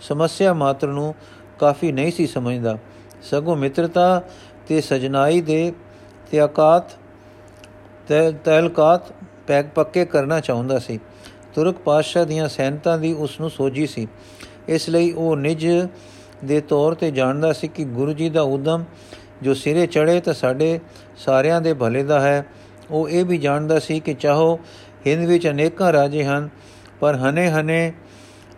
[0.01, 1.13] ਸਮੱਸਿਆ ਮਾਤਰ ਨੂੰ
[1.59, 2.77] ਕਾਫੀ ਨਹੀਂ ਸੀ ਸਮਝਦਾ।
[3.21, 4.21] ਸਗੋਂ ਮਿੱਤਰਤਾ
[4.67, 5.73] ਤੇ ਸਜਨਾਈ ਦੇ
[6.31, 6.91] ਤਿਆਕਾਤ
[8.45, 9.11] ਤੈਲਕਾਤ
[9.47, 10.99] ਪੈਕ ਪੱਕੇ ਕਰਨਾ ਚਾਹੁੰਦਾ ਸੀ।
[11.55, 14.07] ਤੁਰਕ ਪਾਤਸ਼ਾਹ ਦੀਆਂ ਸੈਨਤਾਂ ਦੀ ਉਸ ਨੂੰ ਸੋਝੀ ਸੀ।
[14.67, 15.67] ਇਸ ਲਈ ਉਹ ਨਿਜ
[16.45, 18.83] ਦੇ ਤੌਰ ਤੇ ਜਾਣਦਾ ਸੀ ਕਿ ਗੁਰੂ ਜੀ ਦਾ ਉਦਮ
[19.41, 20.79] ਜੋ ਸਿਰੇ ਚੜੇ ਤਾਂ ਸਾਡੇ
[21.17, 22.45] ਸਾਰਿਆਂ ਦੇ ਭਲੇ ਦਾ ਹੈ।
[22.91, 24.59] ਉਹ ਇਹ ਵੀ ਜਾਣਦਾ ਸੀ ਕਿ ਚਾਹੋ
[25.07, 26.49] ਹਿੰਦ ਵਿੱਚ ਅਨੇਕਾਂ ਰਾਜੇ ਹਨ,
[26.99, 27.93] ਪਰ ਹਨੇ ਹਨੇ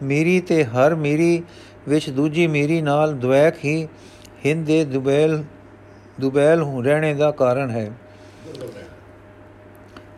[0.03, 1.43] ਮੀਰੀ ਤੇ ਹਰ ਮੀਰੀ,
[1.87, 3.87] ਵਿੱਚ ਦੂਜੀ ਮੀਰੀ ਨਾਲ ਦੁਐਕ ਹੀ,
[4.45, 5.43] ਹਿੰਦ ਦੇ ਦੁਬੈਲ
[6.19, 7.91] ਦੁਬੈਲ ਹੋ ਰਹਿਣੇ ਦਾ ਕਾਰਨ ਹੈ।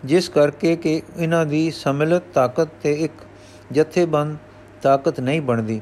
[0.06, 3.14] ਜਿਸ ਕਰਕੇ ਕਿ ਇਹਨਾਂ ਦੀ ਸਮਿਲਤ ਤਾਕਤ ਤੇ ਇੱਕ
[3.72, 4.38] ਜਥੇਬੰਦ
[4.82, 5.82] ਤਾਕਤ ਨਹੀਂ ਬਣਦੀ।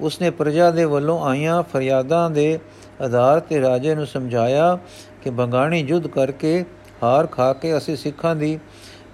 [0.00, 2.58] ਉਸਨੇ ਪ੍ਰਜਾ ਦੇ ਵੱਲੋਂ ਆਈਆਂ ਫਰਿਆਦਾਂ ਦੇ
[3.02, 4.78] ਆਧਾਰ ਤੇ ਰਾਜੇ ਨੂੰ ਸਮਝਾਇਆ
[5.22, 6.64] ਕਿ ਬੰਗਾਣੀ ਯੁੱਧ ਕਰਕੇ
[7.02, 8.58] ਹਾਰ ਖਾ ਕੇ ਅਸੀਂ ਸਿੱਖਾਂ ਦੀ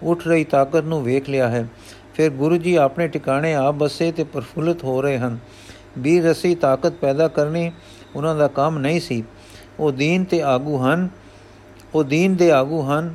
[0.03, 1.67] ਉੱਠ ਰਹੀ ਤਾਕਤ ਨੂੰ ਵੇਖ ਲਿਆ ਹੈ।
[2.15, 5.39] ਫਿਰ ਗੁਰੂ ਜੀ ਆਪਣੇ ਟਿਕਾਣੇ ਆ ਬਸੇ ਤੇ ਪ੍ਰਫੁੱਲਤ ਹੋ ਰਹੇ ਹਨ।
[5.99, 7.73] ਵੀ ਰਸੀ ਤਾਕਤ ਪੈਦਾ ਕਰਨੀ
[8.17, 9.25] ਉਹਨਾਂ ਦਾ ਕੰਮ ਨਹੀਂ ਸੀ।
[9.81, 11.09] ਉਹ ਦੀਨ ਤੇ ਆਗੂ ਹਨ।
[11.95, 13.15] ਉਹ ਦੀਨ ਦੇ ਆਗੂ ਹਨ।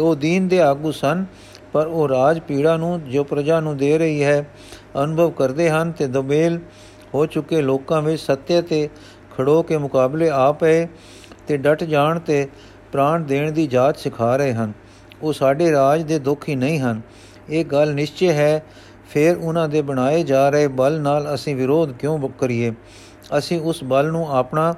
[0.00, 1.24] ਉਹ ਦੀਨ ਦੇ ਆਗੂ ਸਨ,
[1.72, 4.50] ਪਰ ਉਹ ਰਾਜ ਪੀੜਾ ਨੂੰ, ਜੋ ਪ੍ਰਜਾ ਨੂੰ ਦੇ ਰਹੀ ਹੈ,
[5.04, 6.58] ਅਨੁਭਵ ਕਰਦੇ ਹਨ ਤੇ ਦਬੇਲ
[7.14, 8.88] ਹੋ ਚੁੱਕੇ ਲੋਕਾਂ ਵਿੱਚ ਸੱਤਿਆ ਤੇ
[9.38, 10.86] ਖੜੋ ਕੇ ਮੁਕਾਬਲੇ ਆ ਪਏ
[11.46, 12.48] ਤੇ ਡਟ ਜਾਣ ਤੇ
[12.92, 14.72] ਪ੍ਰਾਣ ਦੇਣ ਦੀ ਜਾਚ ਸਿਖਾ ਰਹੇ ਹਨ।
[15.22, 17.00] ਉਹ ਸਾਡੇ ਰਾਜ ਦੇ ਦੁੱਖ ਹੀ ਨਹੀਂ ਹਨ।
[17.50, 18.62] ਇਹ ਗੱਲ ਨਿਸ਼ਚੈ ਹੈ,
[19.10, 22.72] ਫਿਰ ਉਹਨਾਂ ਦੇ ਬਣਾਏ ਜਾ ਰਹੇ ਬਲ ਨਾਲ ਅਸੀਂ ਵਿਰੋਧ ਕਿਉਂ ਕਰੀਏ?
[23.38, 24.74] ਅਸੀਂ ਉਸ ਬਲ ਨੂੰ ਆਪਣਾ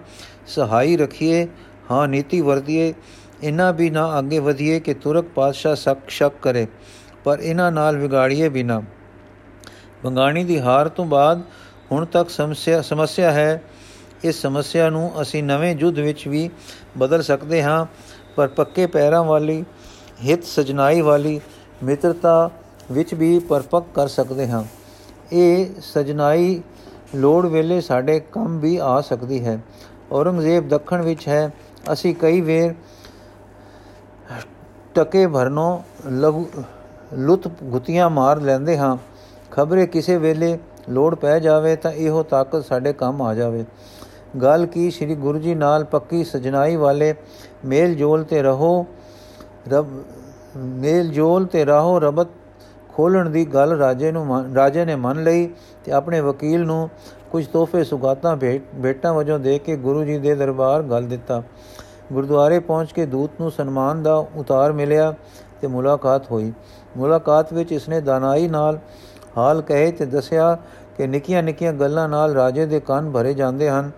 [0.47, 1.47] ਸਹਾਈ ਰੱਖੀਏ,
[1.91, 2.93] ਹਾਂ ਨੀਤੀ ਵਰਤੀਏ,
[3.43, 6.67] ਇਨਾ ਵੀ ਨਾ ਅੱਗੇ ਵਧੀਏ ਕਿ ਤੁਰਕ ਪਾਤਸ਼ਾਹ ਸਕ ਸ਼ੱਕ ਕਰੇ,
[7.25, 8.83] ਪਰ ਇਹਨਾਂ ਨਾਲ ਵਿਗਾੜੀਏ ਬਿਨਾ
[10.05, 11.43] ਬੰਗਾਣੀ ਦੀ ਹਾਰ ਤੋਂ ਬਾਅਦ
[11.93, 13.63] ਹੁਣ ਤੱਕ ਸਮੱਸਿਆ ਸਮੱਸਿਆ ਹੈ।
[14.25, 16.49] ਇਸ ਸਮੱਸਿਆ ਨੂੰ ਅਸੀਂ ਨਵੇਂ ਯੁੱਧ ਵਿੱਚ ਵੀ
[16.99, 17.87] ਬਦਲ ਸਕਦੇ ਹਾਂ,
[18.37, 19.65] ਪਰ ਪੱਕੇ ਪੈਰਾਂ ਵਾਲੀ,
[20.25, 21.41] ਹਿੱਤ ਸਜਨਾਈ ਵਾਲੀ
[21.83, 22.51] ਮਿੱਤਰਤਾ
[22.93, 24.65] ਵਿੱਚ ਵੀ ਪਰਪੱਕ ਕਰ ਸਕਦੇ ਹਾਂ।
[25.33, 26.63] ਇਹ ਸਜਨਾਈ
[27.15, 29.59] ਲੋੜ ਵੇਲੇ ਸਾਡੇ ਕੰਮ ਵੀ ਆ ਸਕਦੀ ਹੈ।
[30.13, 31.51] ਔਰੰਗਜ਼ੇਬ ਦੱਖਣ ਵਿੱਚ ਹੈ।
[31.93, 32.75] ਅਸੀਂ ਕਈ ਵੇਰ
[34.95, 35.79] ਟਕੇ ਭਰਨੋਂ
[36.11, 36.47] ਲਹੂ,
[37.15, 38.97] ਲੁੱਤ ਗੁੱਤੀਆਂ ਮਾਰ ਲੈਂਦੇ ਹਾਂ।
[39.51, 43.65] ਖਬਰੇ ਕਿਸੇ ਵੇਲੇ ਲੋੜ ਪੈ ਜਾਵੇ ਤਾਂ ਇਹੋ ਤਾਕਤ ਸਾਡੇ ਕੰਮ ਆ ਜਾਵੇ।
[44.43, 47.15] ਗੱਲ ਕੀ ਸ੍ਰੀ ਗੁਰੂ ਜੀ ਨਾਲ ਪੱਕੀ ਸਜਣਾਈ ਵਾਲੇ
[47.65, 48.87] ਮੇਲ ਜੋਲ ਤੇ ਰਹੋ।
[49.69, 49.87] ਰਬ
[50.57, 52.29] ਮੇਲ ਜੋਲ ਤੇ ਰਹੋ ਰਬਤ
[52.95, 55.51] ਖੋਲਣ ਦੀ ਗੱਲ ਰਾਜੇ ਨੂੰ ਰਾਜੇ ਨੇ ਮੰਨ ਲਈ
[55.85, 56.89] ਤੇ ਆਪਣੇ ਵਕੀਲ ਨੂੰ
[57.31, 61.43] ਕੁਝ ਤੋਹਫੇ ਸੁਗਾਤਾਂ ਭੇਟਾਂ ਵਜੋਂ ਦੇ ਕੇ ਗੁਰੂ ਜੀ ਦੇ ਦਰਬਾਰ ਗੱਲ ਦਿੱਤਾ।
[62.13, 65.15] ਗੁਰਦੁਆਰੇ ਪਹੁੰਚ ਕੇ ਦੂਤ ਨੂੰ ਸਨਮਾਨ ਦਾ ਉਤਾਰ ਮਿਲਿਆ
[65.61, 66.53] ਤੇ ਮੁਲਾਕਾਤ ਹੋਈ।
[66.97, 68.79] ਮੁਲਾਕਾਤ ਵਿੱਚ ਇਸਨੇ ਦਾਨਾਈ ਨਾਲ
[69.37, 70.59] ਹਾਲ ਕਹੇ ਤੇ ਦੱਸਿਆ
[70.97, 73.91] ਕਿ ਨਿੱਕੀਆਂ ਨਿੱਕੀਆਂ ਗੱਲਾਂ ਨਾਲ ਰਾਜੇ ਦੇ ਕੰਨ ਭਰੇ ਜਾਂਦੇ ਹਨ।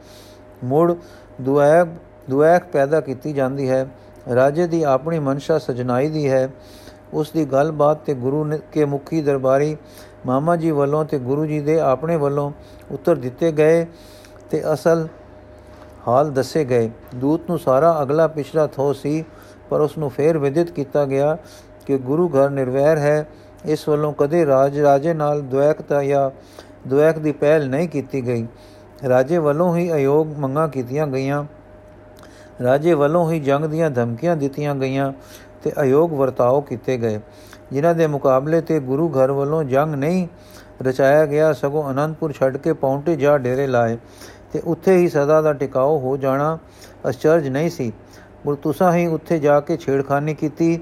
[0.65, 0.95] ਮੁੜ
[1.41, 1.89] ਦੁਆਇਕ
[2.31, 3.87] ਦੁਆਇਕ ਪੈਦਾ ਕੀਤੀ ਜਾਂਦੀ ਹੈ।
[4.35, 6.49] ਰਾਜੇ ਦੀ ਆਪਣੀ ਮਨਸ਼ਾ ਸਜਨਾਈ ਦੀ ਹੈ।
[7.13, 9.77] ਉਸ ਦੀ ਗੱਲਬਾਤ ਤੇ ਗੁਰੂ ਕੇ ਮੁਖੀ ਦਰਬਾਰੀ
[10.27, 12.53] ਮਾਮਾ ਜੀ ਵੱਲੋਂ ਤੇ ਗੁਰੂ ਜੀ ਦੇ ਆਪਣੇ ਵੱਲੋਂ
[12.91, 13.87] ਉੱਤਰ ਦਿੱਤੇ ਗਏ
[14.51, 15.09] ਤੇ ਅਸਲ
[16.09, 19.25] ਹਾਲ ਦੱਸੇ ਗਏ। ਦੂਤ ਨੂੰ ਸਾਰਾ ਅਗਲਾ ਪਿਛਲਾ ਥੋ ਸੀ,
[19.71, 21.37] ਪਰ ਉਸ ਨੂੰ ਫੇਰ ਵਿਦਿਤ ਕੀਤਾ ਗਿਆ
[21.87, 23.29] ਕਿ ਗੁਰੂ ਘਰ ਨਿਰਵੈਰ ਹੈ।
[23.65, 26.31] ਇਸ ਵੱਲੋਂ ਕਦੇ ਰਾਜ, ਰਾਜੇ ਨਾਲ ਦੁਐਕਤਾ ਜਾਂ
[26.89, 28.47] ਦੁਐਕ ਦੀ ਪਹਿਲ ਨਹੀਂ ਕੀਤੀ ਗਈ।
[29.09, 31.45] ਰਾਜੇ ਵੱਲੋਂ ਹੀ ਅਯੋਗ ਮੰਗਾ ਕੀਤੀਆਂ ਗਈਆਂ।
[32.63, 35.13] ਰਾਜੇ ਵੱਲੋਂ ਹੀ ਜੰਗ ਦੀਆਂ ਧਮਕੀਆਂ ਦਿੱਤੀਆਂ ਗਈਆਂ
[35.63, 37.21] ਤੇ ਅਯੋਗ ਵਰਤਾਓ ਕੀਤੇ ਗਏ,
[37.73, 40.27] ਜਿਨ੍ਹਾਂ ਦੇ ਮੁਕਾਬਲੇ ਤੇ ਗੁਰੂ ਘਰ ਵੱਲੋਂ ਜੰਗ ਨਹੀਂ
[40.83, 43.97] ਰਚਾਇਆ ਗਿਆ, ਸਗੋਂ ਅਨੰਦਪੁਰ ਛੱਡ ਕੇ ਪੌਂਟੇ ਜਾ ਡੇਰੇ ਲਾਏ
[44.53, 46.59] ਤੇ ਉੱਥੇ ਹੀ ਸਦਾ ਦਾ ਟਿਕਾਓ ਹੋ ਜਾਣਾ
[47.09, 47.93] ਅਚਰਜ ਨਹੀਂ ਸੀ।
[48.47, 50.79] ਪਰ ਤੁਸਾਂ ਹੀ ਉੱਥੇ ਜਾ ਕੇ ਛੇੜਖਾਨੀ ਕੀਤੀ,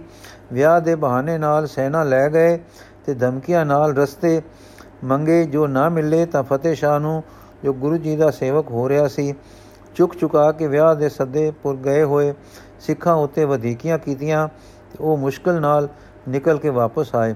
[0.52, 2.59] ਵਿਆਹ ਦੇ ਬਹਾਨੇ ਨਾਲ ਸੈਨਾ ਲੈ ਗਏ
[3.06, 4.40] ਤੇ ਧਮਕੀਆਂ ਨਾਲ ਰਸਤੇ
[5.04, 7.23] ਮੰਗੇ ਜੋ ਨਾ ਮਿਲੇ ਤਾਂ ਫਤਿਹ ਸ਼ਾਹ ਨੂੰ,
[7.64, 9.35] ਜੋ ਗੁਰੂ ਜੀ ਦਾ ਸੇਵਕ ਹੋ ਰਿਹਾ ਸੀ।
[9.95, 12.35] ਚੁੱਕ ਚੁਕਾ ਕੇ ਵਿਆਹ ਦੇ ਸੱਦੇ ਪੁਰ ਗਏ ਹੋਏ
[12.81, 14.49] ਸਿੱਖਾਂ ਉੱਤੇ ਵਧੀਕੀਆਂ ਕੀਤੀਆਂ
[14.93, 15.88] ਤੇ ਉਹ ਮੁਸ਼ਕਲ ਨਾਲ
[16.29, 17.35] ਨਿਕਲ ਕੇ ਵਾਪਸ ਆਏ।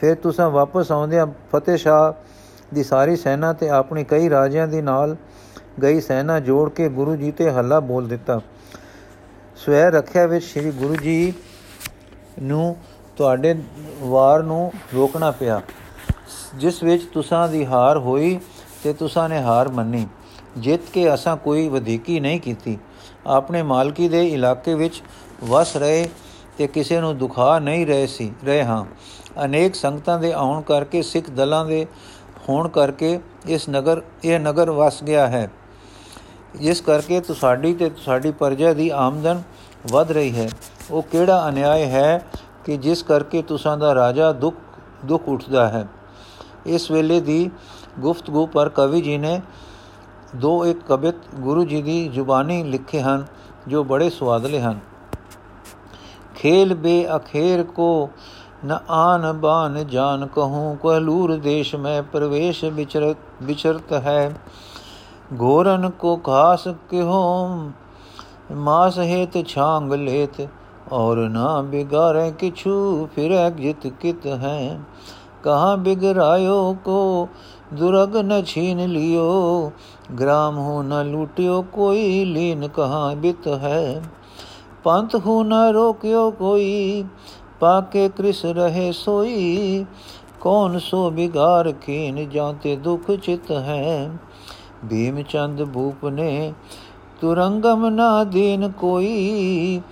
[0.00, 2.12] ਫਿਰ ਤੁਸੀਂ ਵਾਪਸ ਆਉਂਦਿਆਂ ਫਤਿਹ ਸ਼ਾਹ
[2.74, 5.16] ਦੀ ਸਾਰੀ ਸੈਨਾ ਤੇ ਆਪਣੀ ਕਈ ਰਾਜਿਆਂ ਦੇ ਨਾਲ
[5.82, 8.40] ਗਈ ਸੈਨਾ ਜੋੜ ਕੇ ਗੁਰੂ ਜੀ ਤੇ ਹੱਲਾ ਬੋਲ ਦਿੱਤਾ।
[9.56, 11.32] ਸਵੈ ਰੱਖਿਆ ਵਿੱਚ ਸ੍ਰੀ ਗੁਰੂ ਜੀ
[12.42, 12.76] ਨੂੰ
[13.16, 13.54] ਤੁਹਾਡੇ
[14.00, 15.60] ਵਾਰ ਨੂੰ ਰੋਕਣਾ ਪਿਆ।
[16.54, 18.40] ਜਿਸ ਵਿੱਚ ਤੁਸਾਂ ਦੀ ਹਾਰ ਹੋਈ
[18.82, 20.08] ਤੇ ਤੁਸਾਂ ਨੇ ਹਾਰ ਮੰਨੀ।
[20.58, 22.78] ਜਿੱਤ ਕੇ ਅਸਾਂ ਕੋਈ ਵਧੇਕੀ ਨਹੀਂ ਕੀਤੀ।
[23.26, 25.02] ਆਪਣੇ ਮਾਲਕੀ ਦੇ ਇਲਾਕੇ ਵਿੱਚ
[25.44, 26.08] ਵਸ ਰਹੇ
[26.58, 28.84] ਤੇ ਕਿਸੇ ਨੂੰ ਦੁਖਾ ਨਹੀਂ ਰਹੇ ਸੀ, ਰਹੇ ਹਾਂ।
[29.44, 31.86] ਅਨੇਕ ਸੰਗਤਾਂ ਦੇ ਆਉਣ ਕਰਕੇ, ਸਿੱਖ ਦਲਾਂ ਦੇ
[32.48, 35.50] ਹੋਣ ਕਰਕੇ ਇਸ ਨਗਰ, ਇਹ ਨਗਰ ਵਸ ਗਿਆ ਹੈ।
[36.56, 39.42] ਜਿਸ ਕਰਕੇ ਤੁਹਾਡੀ ਤੇ ਤੁਹਾਡੀ ਪਰਜਾ ਦੀ ਆਮਦਨ
[39.92, 40.50] ਵਧ ਰਹੀ ਹੈ।
[40.90, 42.26] ਉਹ ਕਿਹੜਾ ਅਨਿਆਏ ਹੈ
[42.64, 44.56] ਕਿ ਜਿਸ ਕਰਕੇ ਤੁਸਾਂ ਦਾ ਰਾਜਾ ਦੁੱਖ
[45.04, 45.88] ਦੁੱਖ ਉੱਠਦਾ ਹੈ?
[46.66, 47.50] ਇਸ ਵੇਲੇ ਦੀ
[47.98, 49.40] ਗੁਫ਼ਤਗੂ ਪਰ ਕਵੀ ਜੀ ਨੇ
[50.35, 53.25] ਦੋ ਇੱਕ ਕਵਿਤ ਗੁਰੂ ਜੀ ਦੀ ਜ਼ੁਬਾਨੀ ਲਿਖੇ ਹਨ
[53.67, 54.79] ਜੋ ਬੜੇ ਸਵਾਦਲੇ ਹਨ
[56.35, 58.09] ਖੇਲ ਬੇ ਅਖੇਰ ਕੋ
[58.65, 64.31] ਨ ਆਨ ਬਾਨ ਜਾਨ ਕਹੂੰ ਕਹਲੂਰ ਦੇਸ਼ ਮੈਂ ਪ੍ਰਵੇਸ਼ ਵਿਚਰਤ ਵਿਚਰਤ ਹੈ
[65.41, 67.71] ਘੋਰਨ ਕੋ ਖਾਸ ਕਿਹੋ
[68.53, 70.39] ਮਾਸ हेत छांग लेत
[70.91, 72.71] और ना बिगारे किछु
[73.15, 74.59] फिर जित कित है
[75.43, 76.97] कहाँ बिगरायो को
[77.74, 79.72] दुर्ग न छीन लियो,
[80.12, 84.02] ग्राम हूँ न लूटियो, कोई लीन कहाँ बित है?
[84.84, 87.02] पंथ हूँ न रोकियो कोई,
[87.60, 89.86] पाके कृष रहे सोई,
[90.42, 94.16] कौन सो बिगार कीन जाते दुख चित है?
[94.84, 96.52] भीमचंद भूप ने,
[97.20, 99.82] तुरंगम ना दीन कोई,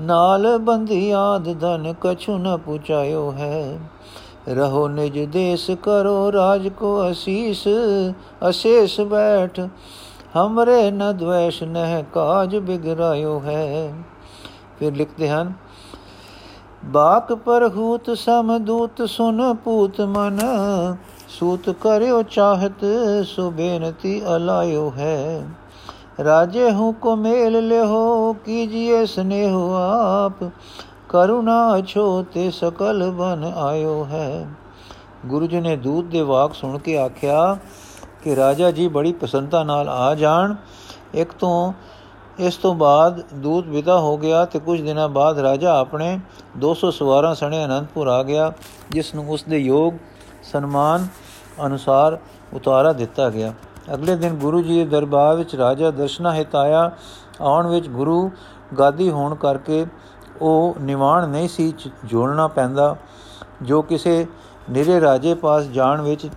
[0.00, 3.90] नाल बंदी आद धन कछु न पुचायो है।
[4.48, 7.64] ਰਹੋ ਨਿਜ ਦੇਸ, ਕਰੋ ਰਾਜ ਕੋ ਅਸੀਸ,
[8.48, 9.60] ਅਸ਼ੇਸ਼ ਬੈਠ।
[10.36, 13.92] ਹਮਰੇ ਨ ਦ્વੈਸ਼ ਨਹਿ ਕਾਜ ਬਿਗਰਾਇਓ ਹੈ।
[14.78, 15.52] ਫਿਰ ਲਿਖਦੇ ਹਨ,
[16.84, 20.40] ਬਾਕ ਪਰਹੂਤ ਸਮਦੂਤ ਸੁਨ ਪੂਤ ਮਨ।
[21.28, 22.84] ਸੂਤ ਕਰਿਓ ਚਾਹਤ,
[23.26, 25.42] ਸੋ ਬੇਨਤੀ ਅਲਾਇਓ ਹੈ।
[26.24, 30.50] ਰਾਜੇ ਹੂੰ ਕੋ ਮੇਲ ਲਿਹੋ, ਕੀਜੀਏ ਸਨੇਹ ਆਪ।
[31.12, 34.48] ਕਰੁਣਾ ਅਛੋ ਤੇ ਸਕਲ ਬਨ ਆਇਓ ਹੈ।
[35.26, 37.56] ਗੁਰੂ ਜੀ ਨੇ ਦੂਤ ਦੇ ਵਾਕ ਸੁਣ ਕੇ ਆਖਿਆ
[38.22, 40.54] ਕਿ ਰਾਜਾ ਜੀ ਬੜੀ ਪਸੰਤਾ ਨਾਲ ਆ ਜਾਣ।
[41.14, 41.72] ਇੱਕ ਤੋਂ,
[42.38, 46.20] ਇਸ ਤੋਂ ਬਾਅਦ ਦੂਤ ਵਿਦਾ ਹੋ ਗਿਆ ਤੇ ਕੁਝ ਦਿਨਾਂ ਬਾਅਦ ਰਾਜਾ ਆਪਣੇ
[46.56, 48.52] 200 ਸਵਾਰਾਂ ਸਣੇ ਅਨੰਦਪੁਰ ਆ ਗਿਆ,
[48.90, 49.94] ਜਿਸ ਨੂੰ ਉਸ ਦੇ ਯੋਗ
[50.42, 51.06] ਸਨਮਾਨ
[51.66, 52.18] ਅਨੁਸਾਰ
[52.52, 53.52] ਉਤਾਰਾ ਦਿੱਤਾ ਗਿਆ।
[53.94, 56.90] ਅਗਲੇ ਦਿਨ ਗੁਰੂ ਜੀ ਦੇ ਦਰਬਾਰ ਵਿੱਚ ਰਾਜਾ ਦਰਸ਼ਨਾ ਹਿਤ ਆਇਆ।
[57.40, 58.30] ਆਉਣ ਵਿੱਚ ਗੁਰੂ
[58.78, 59.86] ਗਾਦੀ ਹੋਣ ਕਰਕੇ
[60.40, 61.74] ਉਹ ਨਿਵਾਣ ਨਹੀਂ ਸੀ
[62.04, 62.96] ਜੋੜਨਾ ਪੈਂਦਾ।
[63.62, 64.26] ਜੋ ਕਿਸੇ
[64.70, 66.28] ਨਿਰੇ ਰਾਜੇ ਪਾਸ ਜਾਣ ਵਿੱਚ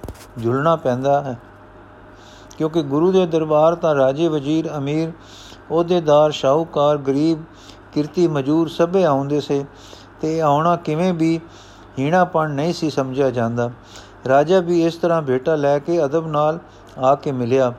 [0.44, 1.40] ਝੁਲਣਾ ਪੈਂਦਾ ਹੈ।
[2.58, 7.40] ਕਿਉਂਕਿ ਗੁਰੂ ਦੇ ਦਰਬਾਰ ਤਾਂ ਰਾਜੇ ਵਜ਼ੀਰ, ਅਮੀਰ ਅਹੁਦੇਦਾਰ ਸ਼ਾਹੂਕਾਰ, ਗਰੀਬ,
[7.94, 9.66] ਕਿਰਤੀ ਮਜੂਰ ਸਭੇ ਆਉਂਦੇ ਸੇ
[10.22, 11.40] ਤੇ ਆਉਣਾ ਕਿਵੇਂ ਵੀ
[12.00, 13.72] ਹੀਣਾਪਣ ਨਹੀਂ ਸੀ ਸਮਝਿਆ ਜਾਂਦਾ।
[14.28, 16.60] ਰਾਜਾ ਵੀ ਇਸ ਤਰ੍ਹਾਂ ਬੇਟਾ ਲੈ ਕੇ ਅਦਬ ਨਾਲ
[16.98, 17.74] ਆ ਕੇ ਮਿਲਿਆ।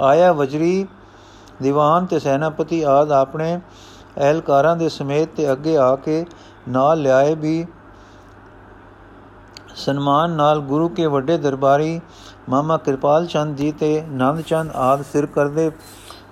[0.00, 0.86] ਆਇਆ ਵਜ਼ਰੀ,
[1.62, 3.60] ਦੀਵਾਨ ਤੇ ਸੈਨਾਪਤੀ ਆਦ ਆਪਣੇ
[4.18, 6.24] ਅਹਿਲਕਾਰਾਂ ਦੇ ਸਮੇਤ ਤੇ ਅੱਗੇ ਆ ਕੇ
[6.68, 7.66] ਨਾਲ ਲਿਆਏ ਵੀ
[9.76, 12.00] ਸਨਮਾਨ ਨਾਲ ਗੁਰੂ ਕੇ ਵੱਡੇ ਦਰਬਾਰੀ
[12.48, 15.70] ਮਾਮਾ ਕਿਰਪਾਲ ਚੰਦ ਜੀ ਤੇ ਨੰਦ ਚੰਦ ਆਦ ਸਿਰ ਕਰਦੇ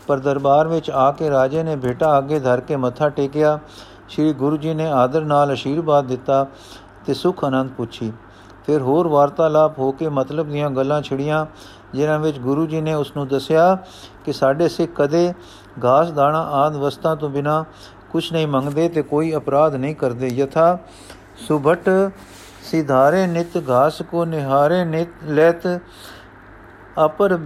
[0.06, 3.58] ਪਰ ਦਰਬਾਰ ਵਿੱਚ ਆ ਕੇ ਰਾਜੇ ਨੇ ਬੇਟਾ ਅੱਗੇ ਧਰ ਕੇ ਮੱਥਾ ਟੇਕਿਆ।
[4.08, 6.46] ਸ੍ਰੀ ਗੁਰੂ ਜੀ ਨੇ ਆਦਰ ਨਾਲ ਅਸ਼ੀਰਵਾਦ ਦਿੱਤਾ
[7.06, 8.12] ਤੇ ਸੁਖ ਆਨੰਦ ਪੁੱਛੀ।
[8.66, 11.44] ਫਿਰ ਹੋਰ ਵਾਰਤਾਲਾਪ ਹੋ ਕੇ ਮਤਲਬ ਦੀਆਂ ਗੱਲਾਂ ਛਿੜੀਆਂ,
[11.94, 13.76] ਜਿਨ੍ਹਾਂ ਵਿੱਚ ਗੁਰੂ ਜੀ ਨੇ ਉਸ ਨੂੰ ਦੱਸਿਆ
[14.24, 15.32] ਕਿ ਸਾਡੇ ਸਿੱਖ ਕਦੇ
[15.84, 17.64] ਘਾਸ, ਦਾਣਾ ਆਦ ਵਸਤਾਂ ਤੋਂ ਬਿਨਾ
[18.10, 20.78] ਕੁਝ ਨਹੀਂ ਮੰਗਦੇ ਤੇ ਕੋਈ ਅਪਰਾਧ ਨਹੀਂ ਕਰਦੇ। ਯਥਾ
[21.38, 21.88] ਸੁਭਟ
[22.62, 25.66] ਸਿਧਾਰੇ ਨਿਤ, ਘਾਸ ਕੋ ਨਿਹਾਰੇ ਨਿਤ, ਲੈਤ
[27.04, 27.36] ਅਪਰ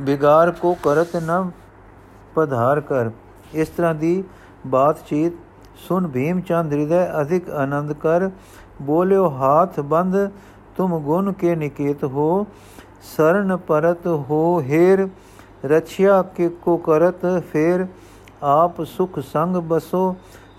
[0.00, 1.50] ਬਿਗਾਰ ਕੋ ਕਰਤ ਨ
[2.34, 3.10] ਪਧਾਰ ਕਰ।
[3.54, 4.22] ਇਸ ਤਰ੍ਹਾਂ ਦੀ
[4.66, 5.32] ਬਾਤਚੀਤ
[5.78, 8.30] ਸੁਨ ਭੀਮ ਚੰਦ ਹਿਰਦੈ ਅਧਿਕ ਆਨੰਦ ਕਰ।
[8.82, 10.16] ਬੋਲਿਓ, ਹਾਥ ਬੰਦ,
[10.76, 12.46] ਤੁਮ ਗੁਣ ਕੇ ਨਿਕੇਤ ਹੋ,
[13.06, 15.08] ਸਰਨ ਪਰਤ ਹੋ ਹੇਰ।
[15.64, 17.86] ਰਛਿਆ ਕੇ ਕੋ ਕਰਤ ਫੇਰ
[18.42, 20.16] ਆਪ ਸੁਖ ਸੰਗ ਬਸੋ,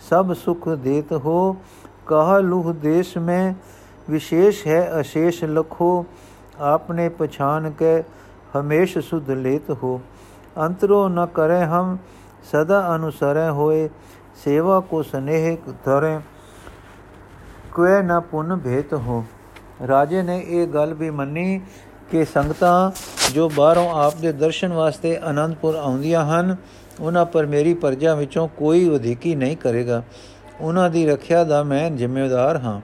[0.09, 1.57] ਸਭ ਸੁਖ ਦੇਤ ਹੋ।
[2.07, 3.53] ਕਹਾ ਲੁਹ ਦੇਸ਼ ਮੈਂ
[4.09, 6.05] ਵਿਸ਼ੇਸ਼ ਹੈ, ਅਸ਼ੇਸ਼ ਲਖੋ।
[6.59, 8.03] ਆਪਨੇ ਪਛਾਨ ਕੇ
[8.59, 10.01] ਹਮੇਸ਼ ਸੁਧ ਲੇਤ ਹੋ।
[10.57, 11.97] ਅੰਤਰੋ ਨ ਕਰੇ ਹਮ,
[12.51, 13.89] ਸਦਾ ਅਨੁਸਰੈ ਹੋਏ।
[14.35, 16.19] ਸੇਵਾ ਕੋ ਸਨੇਹ ਧਰੇ
[17.73, 19.25] ਕੋਈ ਨ ਪੁਨ ਭੇਤ ਹੋ।
[19.87, 21.61] ਰਾਜੇ ਨੇ ਇਹ ਗੱਲ ਵੀ ਮੰਨੀ
[22.11, 22.91] ਕਿ ਸੰਗਤਾਂ
[23.33, 26.55] ਜੋ ਬਾਹਰੋਂ ਆਪ ਦੇ ਦਰਸ਼ਨ ਵਾਸਤੇ ਅਨੰਦਪੁਰ ਆਉਂਦੀਆਂ ਹਨ,
[26.99, 30.03] ਉਹਨਾਂ ਪਰ ਮੇਰੀ ਪਰਜਾ ਵਿੱਚੋਂ ਕੋਈ ਵਧੇਕੀ ਨਹੀਂ ਕਰੇਗਾ।
[30.61, 32.81] ਉਹਨਾਂ ਦੀ ਰੱਖਿਆ ਦਾ ਮੈਂ ਜ਼ਿੰਮੇਵਾਰ ਹਾਂ।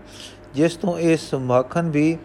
[0.53, 2.17] ਜਿਸ ਤੋਂ ਇਹ ਸੰਭਾਖਣ ਵੀ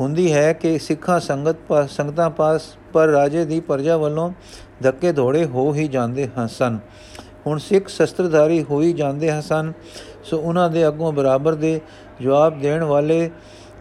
[0.00, 2.62] ਹੁੰਦੀ ਹੈ ਕਿ ਸਿੱਖਾਂ ਸੰਗਤ ਪਾਸ ਸੰਗਤਾਂ ਪਾਸ
[2.92, 4.32] ਪਰ ਰਾਜੇ ਦੀ ਪਰਜਾ ਵੱਲੋਂ
[4.82, 6.78] ਧੱਕੇ ਧੋੜੇ ਹੋ ਹੀ ਜਾਂਦੇ ਹਨ ਸਨ।
[7.46, 9.72] ਹੁਣ ਸਿੱਖ ਸ਼ਸਤਰਧਾਰੀ ਹੋਈ ਜਾਂਦੇ ਹਨ
[10.24, 11.80] ਸੋ ਉਹਨਾਂ ਦੇ ਅੱਗੋਂ ਬਰਾਬਰ ਦੇ
[12.22, 13.30] ਜਵਾਬ ਦੇਣ ਵਾਲੇ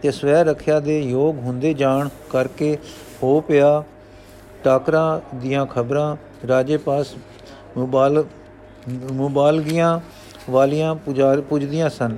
[0.02, 2.78] ਤੇ ਸਵੈ ਰੱਖਿਆ ਦੇ ਯੋਗ ਹੁੰਦੇ ਜਾਣ ਕਰਕੇ
[3.24, 3.84] ਹੋ ਪਿਆ।
[4.64, 6.16] ਟਾਕਰਾ ਦੀਆਂ ਖਬਰਾਂ,
[6.48, 7.16] ਰਾਜੇ ਪਾਸ
[7.78, 8.24] ਮੁਬਾਲ,
[9.12, 10.00] ਮੁਬਾਲਗੀਆਂ
[10.50, 12.16] ਵਾਲੀਆਂ ਪੁਜਾਰ, ਪੁੱਜਦੀਆਂ ਸਨ,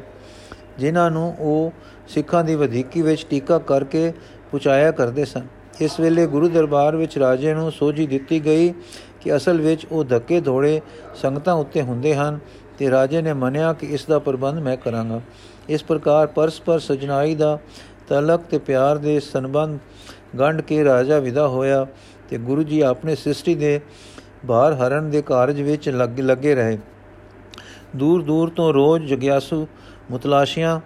[0.79, 1.71] ਜਿਨ੍ਹਾਂ ਨੂੰ ਉਹ
[2.07, 4.11] ਸਿੱਖਾਂ ਦੀ ਵਧੇਕੀ ਵਿੱਚ ਟੀਕਾ ਕਰਕੇ
[4.51, 5.47] ਪੁਚਾਇਆ ਕਰਦੇ ਸਨ।
[5.81, 8.73] ਇਸ ਵੇਲੇ ਗੁਰੂ ਦਰਬਾਰ ਵਿੱਚ ਰਾਜੇ ਨੂੰ ਸੋਝੀ ਦਿੱਤੀ ਗਈ
[9.21, 10.81] ਕਿ ਅਸਲ ਵਿੱਚ ਉਹ ਧੱਕੇ ਧੋੜੇ
[11.15, 12.39] ਸੰਗਤਾਂ ਉੱਤੇ ਹੁੰਦੇ ਹਨ
[12.79, 15.21] ਤੇ ਰਾਜੇ ਨੇ ਮੰਨਿਆ ਕਿ ਇਸ ਦਾ ਪ੍ਰਬੰਧ ਮੈਂ ਕਰਾਂਗਾ।
[15.71, 17.57] ਇਸ ਪ੍ਰਕਾਰ ਪਰਸਪਰ ਸਜਣਾਈ ਦਾ
[18.07, 19.79] ਤਲਕ ਤੇ ਪਿਆਰ ਦੇ ਸੰਬੰਧ
[20.39, 21.85] ਗੰਢ ਕੇ ਰਾਜਾ ਵਿਦਾ ਹੋਇਆ
[22.29, 23.79] ਤੇ ਗੁਰੂ ਜੀ ਆਪਣੇ ਸ੍ਰਿਸ਼ਟੀ ਦੇ
[24.45, 26.77] ਬਾਹਰ ਹਰਨ ਦੇ ਕਾਰਜ ਵਿੱਚ ਲੱਗੇ ਰਹੇ।
[27.95, 29.65] ਦੂਰ ਦੂਰ ਤੋਂ ਰੋਜ਼ ਜਗਿਆਸੂ,
[30.11, 30.79] ਮੁਤਲਾਸ਼ੀਆਂ,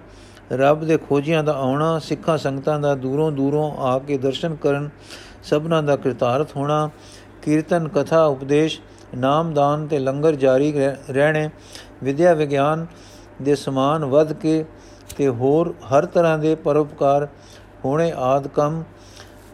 [0.53, 4.89] ਰੱਬ ਦੇ ਖੋਜੀਆਂ ਦਾ ਆਉਣਾ, ਸਿੱਖਾਂ ਸੰਗਤਾਂ ਦਾ ਦੂਰੋਂ ਦੂਰੋਂ ਆ ਕੇ ਦਰਸ਼ਨ ਕਰਨ,
[5.43, 6.89] ਸਭਨਾਂ ਦਾ ਕਿਰਤਾਰਥ ਹੋਣਾ,
[7.41, 8.79] ਕੀਰਤਨ, ਕਥਾ, ਉਪਦੇਸ਼
[9.15, 10.73] ਨਾਮਦਾਨ ਤੇ ਲੰਗਰ ਜਾਰੀ
[11.09, 11.49] ਰਹਿਣੇ,
[12.03, 12.86] ਵਿਦਿਆ ਵਿਗਿਆਨ
[13.41, 14.63] ਦੇ ਸਮਾਨ ਵੱਧ ਕੇ
[15.18, 17.28] ਤੇ ਹੋਰ ਹਰ ਤਰ੍ਹਾਂ ਦੇ ਪਰਉਪਕਾਰ
[17.86, 18.84] ਹੋਣੇ ਆਦ ਕੰਮ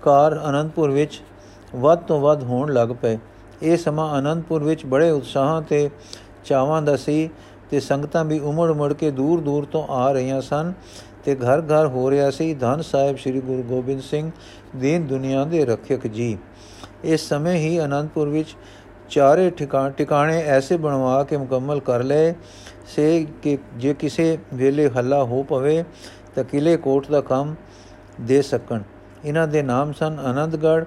[0.01, 1.21] ਕਾਰ ਅਨੰਦਪੁਰ ਵਿੱਚ
[1.75, 3.17] ਵੱਧ ਤੋਂ ਵੱਧ ਹੋਣ ਲੱਗ ਪਏ।
[3.63, 5.89] ਇਹ ਸਮਾਂ ਅਨੰਦਪੁਰ ਵਿੱਚ ਬੜੇ ਉਤਸ਼ਾਹਾਂ ਤੇ
[6.45, 7.29] ਚਾਵਾਂ ਦਾ ਸੀ
[7.69, 10.73] ਤੇ ਸੰਗਤਾਂ ਵੀ ਉਮੜ ਉਮੜ ਕੇ ਦੂਰ ਦੂਰ ਤੋਂ ਆ ਰਹੀਆਂ ਸਨ
[11.25, 14.31] ਤੇ ਘਰ ਘਰ ਹੋ ਰਿਹਾ ਸੀ। ਧੰਨ ਸਾਹਿਬ ਸ੍ਰੀ ਗੁਰੂ ਗੋਬਿੰਦ ਸਿੰਘ
[14.75, 16.37] ਦੀਨ ਦੁਨੀਆ ਦੇ ਰੱਖਿਅਕ ਜੀ।
[17.03, 18.55] ਇਸ ਸਮੇਂ ਹੀ ਅਨੰਦਪੁਰ ਵਿੱਚ
[19.11, 19.49] ਚਾਰੇ
[19.97, 22.33] ਟਿਕਾਣੇ ਐਸੇ ਬਣਵਾ ਕੇ ਮੁਕੰਮਲ ਕਰ ਲਏ।
[22.87, 25.83] ਸੇ ਕਿ ਜੇ ਕਿਸੇ ਵੇਲੇ ਹੱਲਾ ਹੋ ਪਵੇ
[26.35, 27.55] ਤਾਂ ਕਿਲੇ ਕੋਟ ਦਾ ਕੰਮ
[28.21, 28.81] ਦੇ ਸਕਣ।
[29.25, 30.85] ਇਹਨਾਂ ਦੇ ਨਾਮ ਸਨ ਆਨੰਦਗੜ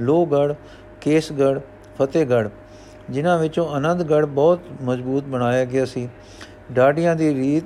[0.00, 0.54] ਲੋਹਗੜ
[1.00, 1.58] ਕੇਸਗੜ
[1.98, 2.48] ਫਤਿਹਗੜ
[3.10, 6.08] ਜਿਨ੍ਹਾਂ ਵਿੱਚੋਂ ਆਨੰਦਗੜ ਬਹੁਤ ਮਜ਼ਬੂਤ ਬਣਾਇਆ ਗਿਆ ਸੀ।
[6.72, 7.64] ਡਾਡੀਆਂ ਦੀ ਰੀਤ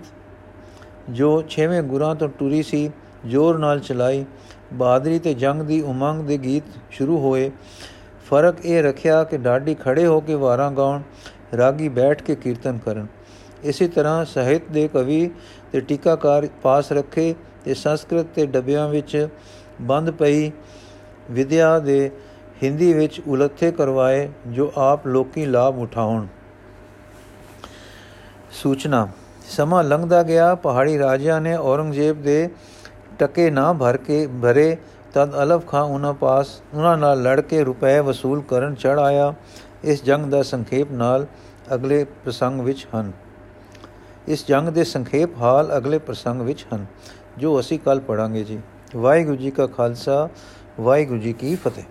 [1.11, 2.91] ਜੋ 6ਵੇਂ ਗੁਰਾਂ ਤੋਂ ਟੁਰੀ ਸੀ,
[3.27, 4.25] ਜ਼ੋਰ ਨਾਲ ਚਲਾਈ।
[4.73, 7.51] ਬਹਾਦਰੀ ਤੇ ਜੰਗ ਦੀ ਉਮੰਗ ਦੇ ਗੀਤ ਸ਼ੁਰੂ ਹੋਏ।
[8.29, 11.03] ਫ਼ਰਕ ਇਹ ਰੱਖਿਆ ਕਿ ਡਾਡੀ ਖੜੇ ਹੋ ਕੇ ਵਾਰਾਂ ਗਾਉਣ,
[11.57, 13.07] ਰਾਗੀ ਬੈਠ ਕੇ ਕੀਰਤਨ ਕਰਨ।
[13.65, 15.31] ਇਸੇ ਤਰ੍ਹਾਂ ਸਾਹਿਤ ਦੇ ਕਵੀ
[15.73, 19.29] ਤੇ ਟੀਕਾਕਾਰ ਪਾਸ ਰੱਖੇ ਤੇ ਸੰਸਕ੍ਰਿਤ ਤੇ ਡੱਬਿਆਂ ਵਿੱਚ
[19.83, 20.51] ਬੰਦ ਪਈ
[21.31, 22.11] ਵਿਦਿਆ ਦੇ
[22.63, 26.27] ਹਿੰਦੀ ਵਿੱਚ ਉਲੱਥੇ ਕਰਵਾਏ ਜੋ ਆਪ ਲੋਕੀ ਲਾਭ ਉਠਾਉਣ।
[28.53, 29.09] ਸੂਚਨਾ,
[29.49, 32.49] ਸਮਾਂ ਲੰਘਦਾ ਗਿਆ, ਪਹਾੜੀ ਰਾਜਿਆਂ ਨੇ ਔਰੰਗਜ਼ੇਬ ਦੇ
[33.19, 34.77] ਟਕੇ ਨਾ ਭਰ ਕੇ ਭਰੇ
[35.19, 39.35] ਤਦ ਅਲਫ ਖਾਂ ਉਹਨਾਂ ਪਾਸ, ਉਹਨਾਂ ਨਾਲ ਲੜ ਕੇ ਰੁਪਏ ਵਸੂਲ ਕਰਨ ਚੜ ਆਇਆ।
[39.85, 41.27] ਇਸ ਜੰਗ ਦਾ ਸੰਖੇਪ ਨਾਲ
[41.75, 43.11] ਅਗਲੇ ਪ੍ਰਸੰਗ ਵਿੱਚ ਹਨ।
[44.29, 46.87] ਇਸ ਜੰਗ ਦੇ ਸੰਖੇਪ ਹਾਲ ਅਗਲੇ ਪ੍ਰਸੰਗ ਵਿੱਚ ਹਨ,
[47.39, 48.61] ਜੋ ਅਸੀਂ ਕੱਲ ਪੜਾਂਗੇ ਜੀ।
[48.97, 50.29] ਵਾਹਿਗੁਰੂ ਜੀ ਕਾ ਖਾਲਸਾ,
[50.81, 51.85] ਵਾਹਿਗੁਰੂ ਜੀ ਕੀ ਫਤਿਹ।